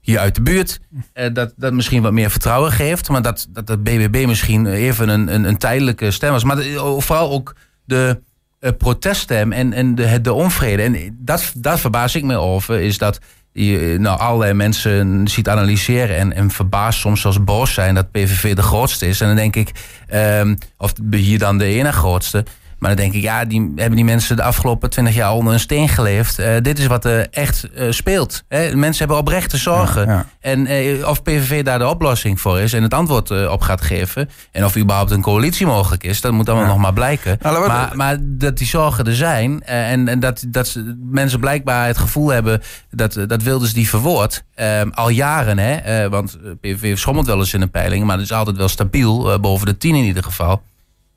hier 0.01 0.19
uit 0.19 0.35
de 0.35 0.41
buurt. 0.41 0.79
eh, 1.13 1.33
dat, 1.33 1.53
dat 1.55 1.73
misschien 1.73 2.01
wat 2.01 2.11
meer 2.13 2.29
vertrouwen 2.31 2.71
geeft. 2.71 3.09
Maar 3.09 3.21
dat, 3.21 3.47
dat 3.49 3.67
de 3.67 3.77
BBB 3.77 4.25
misschien 4.27 4.65
even 4.67 5.09
een, 5.09 5.33
een, 5.33 5.43
een 5.43 5.57
tijdelijke 5.57 6.11
stem 6.11 6.31
was. 6.31 6.43
Maar 6.43 6.55
de- 6.55 6.95
vooral 6.99 7.31
ook 7.31 7.55
de 7.85 8.21
eh, 8.59 8.71
proteststem 8.77 9.51
en, 9.51 9.73
en 9.73 9.95
de, 9.95 10.21
de 10.21 10.33
onvrede. 10.33 10.81
En 10.81 11.17
dat, 11.19 11.51
daar 11.55 11.79
verbaas 11.79 12.15
ik 12.15 12.23
me 12.23 12.37
over. 12.37 12.79
Is 12.79 12.97
dat 12.97 13.19
je 13.51 13.95
nou, 13.99 14.19
allerlei 14.19 14.53
mensen 14.53 15.27
ziet 15.27 15.49
analyseren 15.49 16.17
en, 16.17 16.33
en 16.33 16.51
verbaasd 16.51 16.99
soms 16.99 17.21
zelfs 17.21 17.43
boos 17.43 17.73
zijn 17.73 17.95
dat 17.95 18.11
PVV 18.11 18.55
de 18.55 18.61
grootste 18.61 19.07
is. 19.07 19.21
En 19.21 19.27
dan 19.27 19.35
denk 19.35 19.55
ik, 19.55 19.71
ehm, 20.07 20.55
of 20.77 20.93
hier 21.11 21.39
dan 21.39 21.57
de 21.57 21.65
ene 21.65 21.91
grootste. 21.91 22.45
Maar 22.79 22.89
dan 22.95 22.99
denk 22.99 23.13
ik, 23.13 23.21
ja, 23.21 23.45
die, 23.45 23.71
hebben 23.75 23.95
die 23.95 24.05
mensen 24.05 24.35
de 24.35 24.43
afgelopen 24.43 24.89
twintig 24.89 25.15
jaar 25.15 25.31
onder 25.33 25.53
een 25.53 25.59
steen 25.59 25.89
geleefd. 25.89 26.39
Eh, 26.39 26.53
dit 26.61 26.79
is 26.79 26.85
wat 26.87 27.05
er 27.05 27.27
echt 27.31 27.63
eh, 27.71 27.85
speelt. 27.91 28.43
Hè? 28.47 28.75
Mensen 28.75 28.99
hebben 28.99 29.17
oprechte 29.17 29.57
zorgen. 29.57 30.05
Ja, 30.05 30.11
ja. 30.13 30.25
En 30.39 30.65
eh, 30.65 31.07
of 31.07 31.21
PVV 31.23 31.63
daar 31.63 31.79
de 31.79 31.87
oplossing 31.87 32.41
voor 32.41 32.59
is 32.59 32.73
en 32.73 32.83
het 32.83 32.93
antwoord 32.93 33.47
op 33.49 33.61
gaat 33.61 33.81
geven. 33.81 34.29
En 34.51 34.65
of 34.65 34.77
überhaupt 34.77 35.11
een 35.11 35.21
coalitie 35.21 35.65
mogelijk 35.65 36.03
is, 36.03 36.21
dat 36.21 36.31
moet 36.31 36.47
allemaal 36.47 36.65
Ja. 36.65 36.71
nog 36.71 36.81
maar 36.81 36.93
blijken. 36.93 37.37
Nou, 37.41 37.67
maar, 37.67 37.91
maar 37.95 38.17
dat 38.21 38.57
die 38.57 38.67
zorgen 38.67 39.05
er 39.05 39.15
zijn 39.15 39.63
en, 39.63 40.07
en 40.07 40.19
dat, 40.19 40.43
dat 40.47 40.79
mensen 41.11 41.39
blijkbaar 41.39 41.87
het 41.87 41.97
gevoel 41.97 42.29
hebben 42.29 42.61
dat, 42.91 43.17
dat 43.27 43.43
Wilders 43.43 43.73
die 43.73 43.89
verwoordt. 43.89 44.43
eh, 44.55 44.81
al 44.91 45.09
jaren, 45.09 45.57
hè? 45.59 46.09
want 46.09 46.37
PVV 46.61 46.97
schommelt 46.97 47.27
wel 47.27 47.37
eens 47.39 47.53
in 47.53 47.59
de 47.59 47.67
peiling, 47.67 48.03
maar 48.05 48.15
het 48.17 48.25
is 48.25 48.31
altijd 48.31 48.57
wel 48.57 48.67
stabiel, 48.67 49.39
boven 49.39 49.65
de 49.65 49.77
10 49.77 49.95
in 49.95 50.03
ieder 50.03 50.23
geval. 50.23 50.61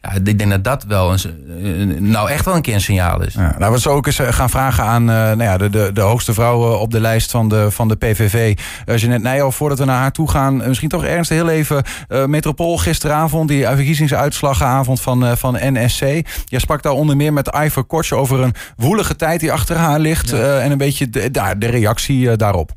Ja, 0.02 0.12
ik 0.24 0.38
denk 0.38 0.50
dat 0.50 0.64
dat 0.64 0.84
wel 0.84 1.12
een, 1.12 2.10
nou 2.10 2.30
echt 2.30 2.44
wel 2.44 2.54
een 2.54 2.62
keer 2.62 2.74
een 2.74 2.80
signaal 2.80 3.22
is. 3.22 3.34
Ja, 3.34 3.54
laten 3.58 3.72
we 3.72 3.80
zo 3.80 3.90
ook 3.90 4.06
eens 4.06 4.18
eh, 4.18 4.32
gaan 4.32 4.50
vragen 4.50 4.84
aan 4.84 5.02
eh, 5.10 5.16
nou 5.16 5.42
ja, 5.42 5.56
de, 5.58 5.70
de, 5.70 5.90
de 5.92 6.00
hoogste 6.00 6.34
vrouw 6.34 6.72
eh, 6.72 6.80
op 6.80 6.90
de 6.90 7.00
lijst 7.00 7.30
van 7.30 7.48
de, 7.48 7.70
van 7.70 7.88
de 7.88 7.96
PVV. 7.96 8.58
Uh, 8.86 8.96
Jeanette 8.96 9.22
Nijhoff, 9.28 9.56
voordat 9.56 9.78
we 9.78 9.84
naar 9.84 9.98
haar 9.98 10.12
toe 10.12 10.30
gaan. 10.30 10.60
eh, 10.62 10.68
misschien 10.68 10.88
toch 10.88 11.04
ernst 11.04 11.30
heel 11.30 11.48
even. 11.48 11.82
eh, 12.08 12.24
Metropool 12.24 12.76
gisteravond, 12.78 13.48
die 13.48 13.66
verkiezingsuitslagavond 13.66 15.00
van, 15.00 15.26
eh, 15.26 15.32
van 15.36 15.56
NSC. 15.60 16.00
Jij 16.44 16.60
sprak 16.60 16.82
daar 16.82 16.92
onder 16.92 17.16
meer 17.16 17.32
met 17.32 17.50
Ivor 17.64 17.84
Kortje 17.84 18.14
over 18.16 18.40
een 18.40 18.54
woelige 18.76 19.16
tijd 19.16 19.40
die 19.40 19.52
achter 19.52 19.76
haar 19.76 19.98
ligt. 20.00 20.32
eh, 20.32 20.64
en 20.64 20.70
een 20.70 20.78
beetje 20.78 21.10
de, 21.10 21.30
de 21.58 21.66
reactie 21.66 22.30
eh, 22.30 22.36
daarop. 22.36 22.70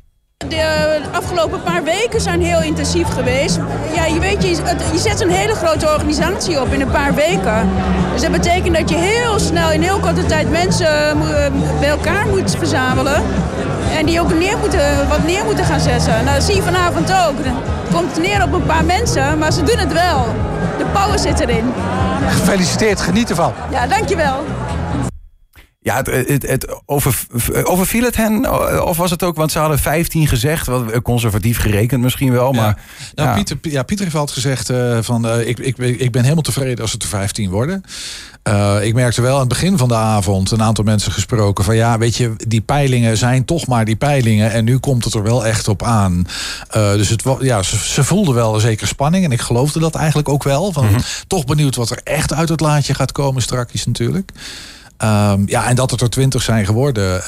De 0.48 1.00
afgelopen 1.12 1.62
paar 1.62 1.82
weken 1.84 2.20
zijn 2.20 2.42
heel 2.42 2.62
intensief 2.62 3.08
geweest. 3.08 3.58
Ja, 3.94 4.04
je 4.04 4.20
weet, 4.20 4.42
je, 4.42 4.56
het- 4.62 4.82
je 4.92 4.98
zet 4.98 5.20
een 5.20 5.30
hele 5.30 5.54
grote 5.54 5.88
organisatie 5.92 6.60
op 6.60 6.72
in 6.72 6.80
een 6.80 6.90
paar 6.90 7.14
weken. 7.14 7.68
Dus 8.12 8.22
dat 8.22 8.30
betekent 8.30 8.76
dat 8.76 8.90
je 8.90 8.96
heel 8.96 9.38
snel 9.38 9.70
in 9.72 9.82
heel 9.82 9.98
korte 9.98 10.26
tijd 10.26 10.50
mensen 10.50 11.16
moet- 11.18 11.80
bij 11.80 11.88
elkaar 11.88 12.26
moet 12.26 12.56
verzamelen. 12.58 13.22
En 13.98 14.06
die 14.06 14.20
ook 14.20 14.34
neer 14.34 14.58
moeten, 14.58 15.08
wat 15.08 15.24
neer 15.26 15.44
moeten 15.44 15.64
gaan 15.64 15.80
zetten. 15.80 16.24
Nou, 16.24 16.36
dat 16.36 16.42
zie 16.44 16.56
je 16.56 16.62
vanavond 16.62 17.10
ook. 17.12 17.44
Dan 17.44 17.54
komt 17.92 18.14
het 18.16 18.26
neer 18.26 18.42
op 18.42 18.52
een 18.52 18.66
paar 18.66 18.84
mensen, 18.84 19.38
maar 19.38 19.52
ze 19.52 19.62
doen 19.62 19.78
het 19.78 19.92
wel. 19.92 20.26
De 20.78 20.84
power 20.92 21.18
zit 21.18 21.40
erin. 21.40 21.72
Gefeliciteerd, 22.28 23.00
geniet 23.00 23.30
ervan. 23.30 23.52
Ja, 23.70 23.86
dankjewel. 23.86 24.44
Ja, 25.84 25.96
het, 25.96 26.28
het, 26.28 26.42
het 26.48 26.80
over, 26.86 27.26
overviel 27.62 28.02
het 28.04 28.16
hen? 28.16 28.52
Of 28.86 28.96
was 28.96 29.10
het 29.10 29.22
ook, 29.22 29.36
want 29.36 29.52
ze 29.52 29.58
hadden 29.58 29.78
15 29.78 30.26
gezegd, 30.26 30.66
wat 30.66 31.02
conservatief 31.02 31.58
gerekend 31.58 32.02
misschien 32.02 32.32
wel, 32.32 32.52
maar... 32.52 32.78
Nou, 33.14 33.28
ja. 33.28 33.34
Pieter, 33.34 33.58
ja, 33.62 33.82
Pieter 33.82 34.04
heeft 34.04 34.16
altijd 34.16 34.38
gezegd 34.38 34.70
eh, 34.70 34.98
van 35.00 35.28
eh, 35.28 35.48
ik, 35.48 35.58
ik, 35.58 35.78
ik 35.78 36.12
ben 36.12 36.22
helemaal 36.22 36.42
tevreden 36.42 36.80
als 36.80 36.92
het 36.92 37.02
er 37.02 37.08
15 37.08 37.50
worden. 37.50 37.84
Eh, 38.44 38.76
ik 38.82 38.94
merkte 38.94 39.22
wel 39.22 39.32
aan 39.34 39.38
het 39.40 39.48
begin 39.48 39.78
van 39.78 39.88
de 39.88 39.94
avond 39.94 40.50
een 40.50 40.62
aantal 40.62 40.84
mensen 40.84 41.12
gesproken 41.12 41.64
van 41.64 41.76
ja, 41.76 41.98
weet 41.98 42.16
je, 42.16 42.34
die 42.48 42.60
peilingen 42.60 43.16
zijn 43.16 43.44
toch 43.44 43.66
maar 43.66 43.84
die 43.84 43.96
peilingen 43.96 44.52
en 44.52 44.64
nu 44.64 44.78
komt 44.78 45.04
het 45.04 45.14
er 45.14 45.22
wel 45.22 45.46
echt 45.46 45.68
op 45.68 45.82
aan. 45.82 46.26
Eh, 46.70 46.92
dus 46.92 47.08
het, 47.08 47.22
ja, 47.40 47.62
ze, 47.62 47.78
ze 47.78 48.04
voelden 48.04 48.34
wel 48.34 48.54
een 48.54 48.60
zekere 48.60 48.86
spanning 48.86 49.24
en 49.24 49.32
ik 49.32 49.40
geloofde 49.40 49.80
dat 49.80 49.94
eigenlijk 49.94 50.28
ook 50.28 50.42
wel. 50.42 50.72
Van, 50.72 50.86
Toch 51.26 51.44
benieuwd 51.44 51.76
wat 51.76 51.90
er 51.90 52.00
echt 52.02 52.32
uit 52.32 52.48
het 52.48 52.60
laadje 52.60 52.94
gaat 52.94 53.12
komen 53.12 53.42
straks 53.42 53.86
natuurlijk. 53.86 54.32
Ehm, 54.96 55.42
ja, 55.46 55.68
en 55.68 55.76
dat 55.76 55.90
het 55.90 56.00
er 56.00 56.10
twintig 56.10 56.42
zijn 56.42 56.66
geworden, 56.66 57.18
uh, 57.18 57.24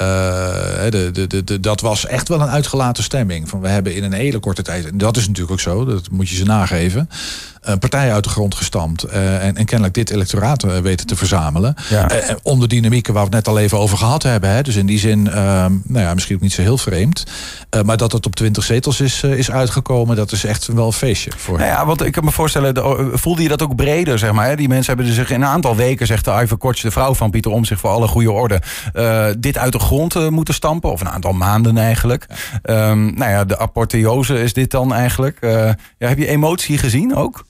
de, 0.89 1.27
de, 1.27 1.43
de, 1.43 1.59
dat 1.59 1.81
was 1.81 2.05
echt 2.05 2.27
wel 2.27 2.41
een 2.41 2.49
uitgelaten 2.49 3.03
stemming. 3.03 3.49
Van 3.49 3.61
we 3.61 3.67
hebben 3.67 3.95
in 3.95 4.03
een 4.03 4.13
hele 4.13 4.39
korte 4.39 4.61
tijd, 4.61 4.85
en 4.85 4.97
dat 4.97 5.17
is 5.17 5.27
natuurlijk 5.27 5.51
ook 5.51 5.59
zo, 5.59 5.85
dat 5.85 6.09
moet 6.11 6.29
je 6.29 6.35
ze 6.35 6.43
nageven 6.43 7.09
partijen 7.75 8.13
uit 8.13 8.23
de 8.23 8.29
grond 8.29 8.55
gestampt. 8.55 9.05
Uh, 9.05 9.45
en, 9.45 9.55
en, 9.55 9.65
kennelijk 9.65 9.93
dit 9.93 10.09
electoraat 10.09 10.63
uh, 10.63 10.77
weten 10.77 11.07
te 11.07 11.15
verzamelen. 11.15 11.75
Ja. 11.89 12.09
om 12.43 12.59
de 12.59 12.67
dynamieken 12.67 13.13
waar 13.13 13.29
we 13.29 13.35
het 13.35 13.45
net 13.45 13.55
al 13.55 13.61
even 13.61 13.77
over 13.77 13.97
gehad 13.97 14.23
hebben. 14.23 14.49
Hè. 14.49 14.61
Dus 14.61 14.75
in 14.75 14.85
die 14.85 14.99
zin, 14.99 15.27
ehm, 15.27 15.73
nou 15.83 16.05
ja, 16.05 16.13
misschien 16.13 16.35
ook 16.35 16.41
niet 16.41 16.53
zo 16.53 16.61
heel 16.61 16.77
vreemd. 16.77 17.23
maar 17.85 17.97
dat 17.97 18.11
het 18.11 18.25
op 18.25 18.35
20 18.35 18.63
zetels 18.63 19.01
is, 19.01 19.23
is 19.23 19.51
uitgekomen, 19.51 20.15
dat 20.15 20.31
is 20.31 20.43
echt 20.43 20.67
wel 20.67 20.85
een 20.85 20.93
feestje. 20.93 21.31
Voor 21.37 21.57
nou 21.57 21.69
ja, 21.69 21.85
want 21.85 22.05
ik 22.05 22.11
kan 22.11 22.23
me 22.23 22.31
voorstellen, 22.31 22.73
de, 22.73 23.09
voelde 23.13 23.41
je 23.41 23.47
dat 23.47 23.61
ook 23.61 23.75
breder, 23.75 24.19
zeg 24.19 24.31
maar? 24.31 24.47
Hè? 24.47 24.55
Die 24.55 24.67
mensen 24.67 24.95
hebben 24.95 25.13
zich 25.13 25.29
in 25.29 25.41
een 25.41 25.47
aantal 25.47 25.75
weken, 25.75 26.07
zegt 26.07 26.25
de 26.25 26.39
Iver 26.41 26.57
Kortje, 26.57 26.87
de 26.87 26.91
vrouw 26.91 27.13
van 27.13 27.29
Pieter 27.29 27.51
Om 27.51 27.65
zich 27.65 27.79
voor 27.79 27.89
alle 27.89 28.07
goede 28.07 28.31
orde, 28.31 28.61
dit 29.37 29.57
uit 29.57 29.71
de 29.71 29.79
grond 29.79 30.29
moeten 30.29 30.53
stampen. 30.53 30.91
Of 30.91 31.01
een 31.01 31.09
aantal 31.09 31.33
maanden 31.33 31.77
eigenlijk. 31.77 32.25
Ja. 32.63 32.89
Um, 32.89 33.13
nou 33.15 33.31
ja, 33.31 33.45
de 33.45 33.59
apotheose 33.59 34.41
is 34.41 34.53
dit 34.53 34.71
dan 34.71 34.93
eigenlijk. 34.93 35.37
ja, 35.97 36.07
heb 36.07 36.17
je 36.17 36.27
emotie 36.27 36.77
gezien 36.77 37.15
ook? 37.15 37.45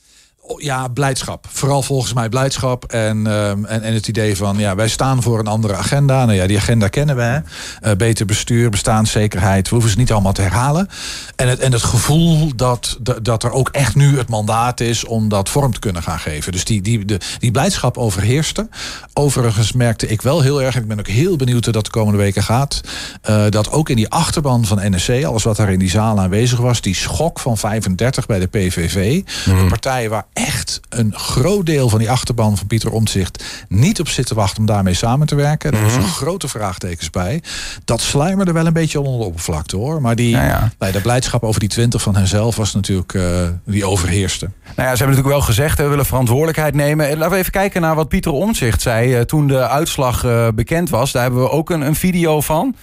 Ja, 0.57 0.87
blijdschap. 0.87 1.45
Vooral 1.51 1.81
volgens 1.81 2.13
mij 2.13 2.29
blijdschap. 2.29 2.83
En, 2.83 3.27
ehm, 3.27 3.65
en, 3.65 3.81
en 3.81 3.93
het 3.93 4.07
idee 4.07 4.37
van, 4.37 4.57
ja, 4.57 4.75
wij 4.75 4.87
staan 4.87 5.21
voor 5.21 5.39
een 5.39 5.47
andere 5.47 5.75
agenda. 5.75 6.25
Nou 6.25 6.37
ja, 6.37 6.47
die 6.47 6.57
agenda 6.57 6.87
kennen 6.87 7.15
we. 7.15 7.41
Uh, 7.81 7.91
beter 7.97 8.25
bestuur, 8.25 8.69
bestaanszekerheid. 8.69 9.67
We 9.67 9.73
hoeven 9.73 9.91
ze 9.91 9.97
niet 9.97 10.11
allemaal 10.11 10.33
te 10.33 10.41
herhalen. 10.41 10.89
En 11.35 11.49
het, 11.49 11.59
en 11.59 11.71
het 11.71 11.83
gevoel 11.83 12.55
dat, 12.55 12.97
dat, 12.99 13.25
dat 13.25 13.43
er 13.43 13.51
ook 13.51 13.69
echt 13.69 13.95
nu 13.95 14.17
het 14.17 14.29
mandaat 14.29 14.79
is 14.79 15.05
om 15.05 15.29
dat 15.29 15.49
vorm 15.49 15.73
te 15.73 15.79
kunnen 15.79 16.03
gaan 16.03 16.19
geven. 16.19 16.51
Dus 16.51 16.63
die, 16.63 16.81
die, 16.81 17.05
de, 17.05 17.19
die 17.39 17.51
blijdschap 17.51 17.97
overheerste. 17.97 18.67
Overigens 19.13 19.71
merkte 19.71 20.07
ik 20.07 20.21
wel 20.21 20.41
heel 20.41 20.61
erg, 20.61 20.75
en 20.75 20.81
ik 20.81 20.87
ben 20.87 20.99
ook 20.99 21.07
heel 21.07 21.35
benieuwd 21.35 21.63
hoe 21.63 21.73
dat 21.73 21.85
de 21.85 21.91
komende 21.91 22.17
weken 22.17 22.43
gaat. 22.43 22.81
Uh, 23.29 23.43
dat 23.49 23.71
ook 23.71 23.89
in 23.89 23.95
die 23.95 24.09
achterban 24.09 24.65
van 24.65 24.79
NSC, 24.81 25.23
alles 25.23 25.43
wat 25.43 25.57
daar 25.57 25.71
in 25.71 25.79
die 25.79 25.89
zaal 25.89 26.19
aanwezig 26.19 26.59
was, 26.59 26.81
die 26.81 26.95
schok 26.95 27.39
van 27.39 27.57
35 27.57 28.25
bij 28.25 28.39
de 28.39 28.47
PVV. 28.47 29.21
Mm. 29.45 29.57
De 29.57 29.65
partij 29.69 30.09
waar 30.09 30.25
echt 30.37 30.79
een 30.89 31.13
groot 31.15 31.65
deel 31.65 31.89
van 31.89 31.99
die 31.99 32.09
achterban 32.09 32.57
van 32.57 32.67
Pieter 32.67 32.91
Omtzigt 32.91 33.43
niet 33.67 33.99
op 33.99 34.07
zitten 34.07 34.35
wachten 34.35 34.59
om 34.59 34.65
daarmee 34.65 34.93
samen 34.93 35.27
te 35.27 35.35
werken. 35.35 35.71
Daar 35.71 35.89
zijn 35.89 36.01
mhm. 36.01 36.11
grote 36.11 36.47
vraagtekens 36.47 37.09
bij. 37.09 37.41
Dat 37.85 38.01
sluimerde 38.01 38.51
wel 38.51 38.65
een 38.65 38.73
beetje 38.73 38.99
onder 38.99 39.19
de 39.19 39.25
oppervlakte 39.25 39.75
hoor. 39.75 40.01
Maar 40.01 40.15
die, 40.15 40.29
ja, 40.29 40.71
ja. 40.79 40.91
de 40.91 41.01
blijdschap 41.01 41.43
over 41.43 41.59
die 41.59 41.69
20 41.69 42.01
van 42.01 42.15
henzelf 42.15 42.55
was 42.55 42.73
natuurlijk 42.73 43.13
uh, 43.13 43.23
die 43.65 43.85
overheerste. 43.85 44.45
Nou 44.45 44.87
ja, 44.89 44.95
ze 44.95 45.03
hebben 45.03 45.07
natuurlijk 45.07 45.33
wel 45.35 45.41
gezegd, 45.41 45.77
we 45.77 45.87
willen 45.87 46.05
verantwoordelijkheid 46.05 46.75
nemen. 46.75 47.17
Laten 47.17 47.31
we 47.31 47.37
even 47.37 47.51
kijken 47.51 47.81
naar 47.81 47.95
wat 47.95 48.09
Pieter 48.09 48.31
Omtzigt 48.31 48.81
zei 48.81 49.15
uh, 49.15 49.21
toen 49.21 49.47
de 49.47 49.67
uitslag 49.67 50.23
uh, 50.23 50.47
bekend 50.55 50.89
was. 50.89 51.11
Daar 51.11 51.21
hebben 51.21 51.41
we 51.41 51.49
ook 51.49 51.69
een, 51.69 51.81
een 51.81 51.95
video 51.95 52.41
van. 52.41 52.75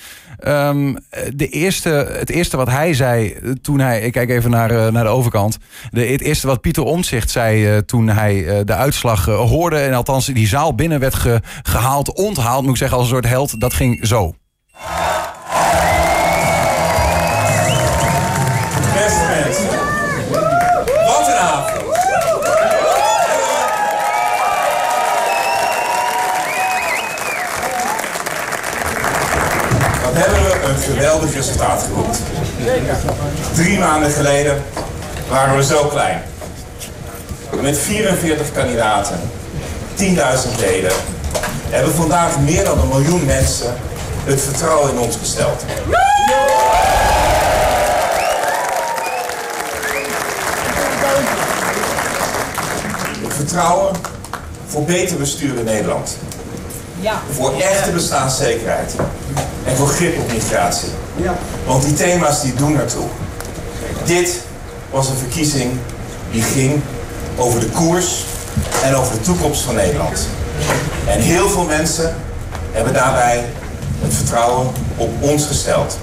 Um, 0.46 0.98
de 1.34 1.48
eerste, 1.48 1.88
het 2.18 2.30
eerste 2.30 2.56
wat 2.56 2.68
hij 2.68 2.94
zei 2.94 3.36
toen 3.62 3.78
hij... 3.78 4.00
Ik 4.00 4.12
kijk 4.12 4.30
even 4.30 4.50
naar, 4.50 4.72
uh, 4.72 4.86
naar 4.88 5.04
de 5.04 5.10
overkant. 5.10 5.58
De, 5.90 6.06
het 6.06 6.20
eerste 6.20 6.46
wat 6.46 6.60
Pieter 6.60 6.82
Omtzigt 6.82 7.30
zei 7.30 7.74
uh, 7.74 7.78
toen 7.78 8.08
hij 8.08 8.64
de 8.64 8.74
uitslag 8.74 9.24
hoorde... 9.24 9.76
en 9.78 9.94
althans 9.94 10.26
die 10.26 10.46
zaal 10.46 10.74
binnen 10.74 11.00
werd 11.00 11.14
ge, 11.14 11.40
gehaald, 11.62 12.12
onthaald... 12.12 12.62
moet 12.62 12.70
ik 12.70 12.76
zeggen 12.76 12.98
als 12.98 13.06
een 13.06 13.12
soort 13.12 13.28
held, 13.28 13.60
dat 13.60 13.74
ging 13.74 14.06
zo. 14.06 14.34
Geweldig 31.04 31.34
resultaat 31.34 31.82
geboekt. 31.82 32.18
Drie 33.54 33.78
maanden 33.78 34.10
geleden 34.10 34.62
waren 35.28 35.56
we 35.56 35.64
zo 35.64 35.84
klein. 35.84 36.22
Met 37.60 37.78
44 37.78 38.52
kandidaten, 38.52 39.20
10.000 39.96 40.04
leden, 40.58 40.92
hebben 41.70 41.94
vandaag 41.94 42.38
meer 42.40 42.64
dan 42.64 42.78
een 42.78 42.88
miljoen 42.88 43.24
mensen 43.24 43.74
het 44.24 44.42
vertrouwen 44.42 44.90
in 44.90 44.98
ons 44.98 45.16
gesteld. 45.16 45.64
Het 53.22 53.34
vertrouwen 53.34 53.94
voor 54.66 54.84
beter 54.84 55.16
bestuur 55.16 55.58
in 55.58 55.64
Nederland. 55.64 56.16
Ja. 57.00 57.20
Voor 57.30 57.60
echte 57.60 57.90
bestaanszekerheid. 57.90 58.94
En 59.64 59.76
voor 59.76 59.86
grip 59.86 60.18
op 60.18 60.32
migratie. 60.32 60.88
Ja. 61.16 61.34
Want 61.66 61.84
die 61.84 61.94
thema's 61.94 62.42
die 62.42 62.54
doen 62.54 62.78
ertoe. 62.78 63.06
Dit 64.04 64.40
was 64.90 65.08
een 65.08 65.16
verkiezing 65.16 65.72
die 66.30 66.42
ging 66.42 66.80
over 67.36 67.60
de 67.60 67.68
koers 67.68 68.24
en 68.84 68.94
over 68.94 69.12
de 69.12 69.20
toekomst 69.20 69.62
van 69.62 69.74
Nederland. 69.74 70.28
En 71.06 71.20
heel 71.20 71.48
veel 71.48 71.64
mensen 71.64 72.16
hebben 72.72 72.92
daarbij 72.92 73.44
het 74.00 74.14
vertrouwen 74.14 74.66
op 74.96 75.10
ons 75.20 75.46
gesteld. 75.46 75.98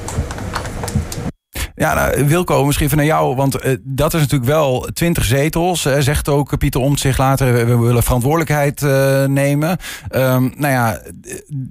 Ja, 1.81 1.93
nou, 1.93 2.65
misschien 2.65 2.85
even 2.85 2.97
naar 2.97 3.05
jou. 3.05 3.35
Want 3.35 3.65
uh, 3.65 3.75
dat 3.83 4.13
is 4.13 4.19
natuurlijk 4.19 4.51
wel 4.51 4.87
20 4.93 5.23
zetels. 5.23 5.85
Uh, 5.85 5.95
zegt 5.99 6.29
ook 6.29 6.57
Pieter 6.57 6.81
Omtzigt 6.81 7.17
later, 7.17 7.53
we, 7.53 7.77
willen 7.77 8.03
verantwoordelijkheid 8.03 8.81
uh, 8.81 9.25
nemen. 9.25 9.77
Um, 10.15 10.53
nou 10.57 10.73
ja, 10.73 11.01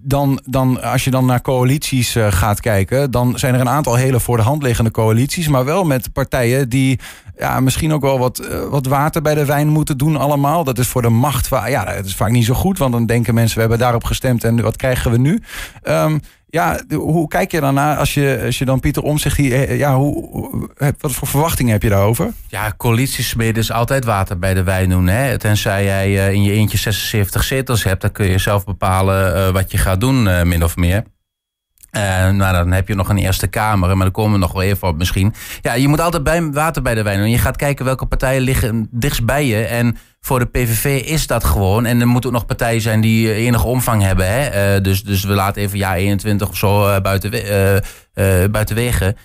dan, 0.02 0.40
dan, 0.44 0.82
als 0.82 1.04
je 1.04 1.10
dan 1.10 1.26
naar 1.26 1.40
coalities 1.40 2.16
gaat 2.28 2.60
kijken... 2.60 3.10
dan 3.10 3.38
zijn 3.38 3.54
er 3.54 3.60
een 3.60 3.68
aantal 3.68 3.94
hele 3.94 4.20
voor 4.20 4.36
de 4.36 4.42
hand 4.42 4.62
liggende 4.62 4.90
coalities... 4.90 5.48
maar 5.48 5.64
wel 5.64 5.84
met 5.84 6.12
partijen 6.12 6.68
die 6.68 7.00
ja, 7.38 7.60
misschien 7.60 7.92
ook 7.92 8.02
wel 8.02 8.18
wat, 8.18 8.48
wat 8.70 8.86
water 8.86 9.22
bij 9.22 9.34
de 9.34 9.44
wijn 9.44 9.68
moeten 9.68 9.98
doen 9.98 10.16
allemaal. 10.16 10.64
Dat 10.64 10.78
is 10.78 10.88
voor 10.88 11.02
de 11.02 11.08
macht. 11.08 11.48
Ja, 11.48 11.84
dat 11.84 12.04
is 12.04 12.14
vaak 12.14 12.30
niet 12.30 12.44
zo 12.44 12.54
goed. 12.54 12.78
Want 12.78 12.92
dan 12.92 13.06
denken 13.06 13.34
mensen, 13.34 13.54
we 13.54 13.60
hebben 13.60 13.78
daarop 13.78 14.04
gestemd 14.04 14.44
en 14.44 14.62
wat 14.62 14.76
krijgen 14.76 15.10
we 15.10 15.18
nu? 15.18 15.42
Um, 15.82 16.20
ja, 16.50 16.80
hoe 16.94 17.28
kijk 17.28 17.52
je 17.52 17.60
naar 17.60 17.96
als 17.96 18.14
je, 18.14 18.42
als 18.44 18.58
je 18.58 18.64
dan 18.64 18.80
Pieter 18.80 19.02
Omzicht 19.02 19.36
hier, 19.36 19.68
eh, 19.68 19.78
ja, 19.78 19.96
hoe, 19.96 20.68
wat 20.98 21.12
voor 21.12 21.28
verwachtingen 21.28 21.72
heb 21.72 21.82
je 21.82 21.88
daarover? 21.88 22.32
Ja, 22.48 22.74
coalitiesmeden 22.76 23.62
is 23.62 23.72
altijd 23.72 24.04
water 24.04 24.38
bij 24.38 24.54
de 24.54 24.62
wijn 24.62 24.88
doen. 24.88 25.06
Hè? 25.06 25.38
Tenzij 25.38 25.84
jij 25.84 26.26
eh, 26.26 26.32
in 26.32 26.42
je 26.42 26.52
eentje 26.52 26.78
76 26.78 27.44
zetels 27.44 27.84
hebt, 27.84 28.00
dan 28.00 28.12
kun 28.12 28.26
je 28.26 28.38
zelf 28.38 28.64
bepalen 28.64 29.52
wat 29.52 29.70
je 29.70 29.78
gaat 29.78 30.00
doen, 30.00 30.48
min 30.48 30.64
of 30.64 30.76
meer. 30.76 31.04
Uh, 31.90 32.28
nou, 32.28 32.52
dan 32.52 32.72
heb 32.72 32.88
je 32.88 32.94
nog 32.94 33.08
een 33.08 33.18
Eerste 33.18 33.46
Kamer, 33.46 33.88
maar 33.88 34.04
daar 34.04 34.10
komen 34.10 34.32
we 34.32 34.38
nog 34.38 34.52
wel 34.52 34.62
even 34.62 34.88
op 34.88 34.96
misschien. 34.96 35.34
Ja, 35.60 35.72
je 35.72 35.88
moet 35.88 36.00
altijd 36.00 36.22
bij, 36.22 36.50
water 36.50 36.82
bij 36.82 36.94
de 36.94 37.02
wijn 37.02 37.18
doen. 37.18 37.30
Je 37.30 37.38
gaat 37.38 37.56
kijken 37.56 37.84
welke 37.84 38.06
partijen 38.06 38.42
liggen 38.42 38.88
dichtst 38.90 39.24
bij 39.24 39.46
je. 39.46 39.64
En 39.64 39.96
voor 40.20 40.38
de 40.38 40.46
PVV 40.46 41.02
is 41.04 41.26
dat 41.26 41.44
gewoon. 41.44 41.86
En 41.86 42.00
er 42.00 42.06
moeten 42.06 42.30
ook 42.30 42.36
nog 42.36 42.46
partijen 42.46 42.80
zijn 42.80 43.00
die 43.00 43.32
enige 43.34 43.66
omvang 43.66 44.02
hebben. 44.02 44.26
Hè? 44.26 44.74
Uh, 44.76 44.82
dus, 44.82 45.02
dus 45.02 45.24
we 45.24 45.32
laten 45.32 45.62
even 45.62 45.78
jaar 45.78 45.96
21 45.96 46.48
of 46.48 46.56
zo 46.56 46.88
uh, 46.88 46.96
buiten, 48.50 48.74
wegen. 48.74 49.16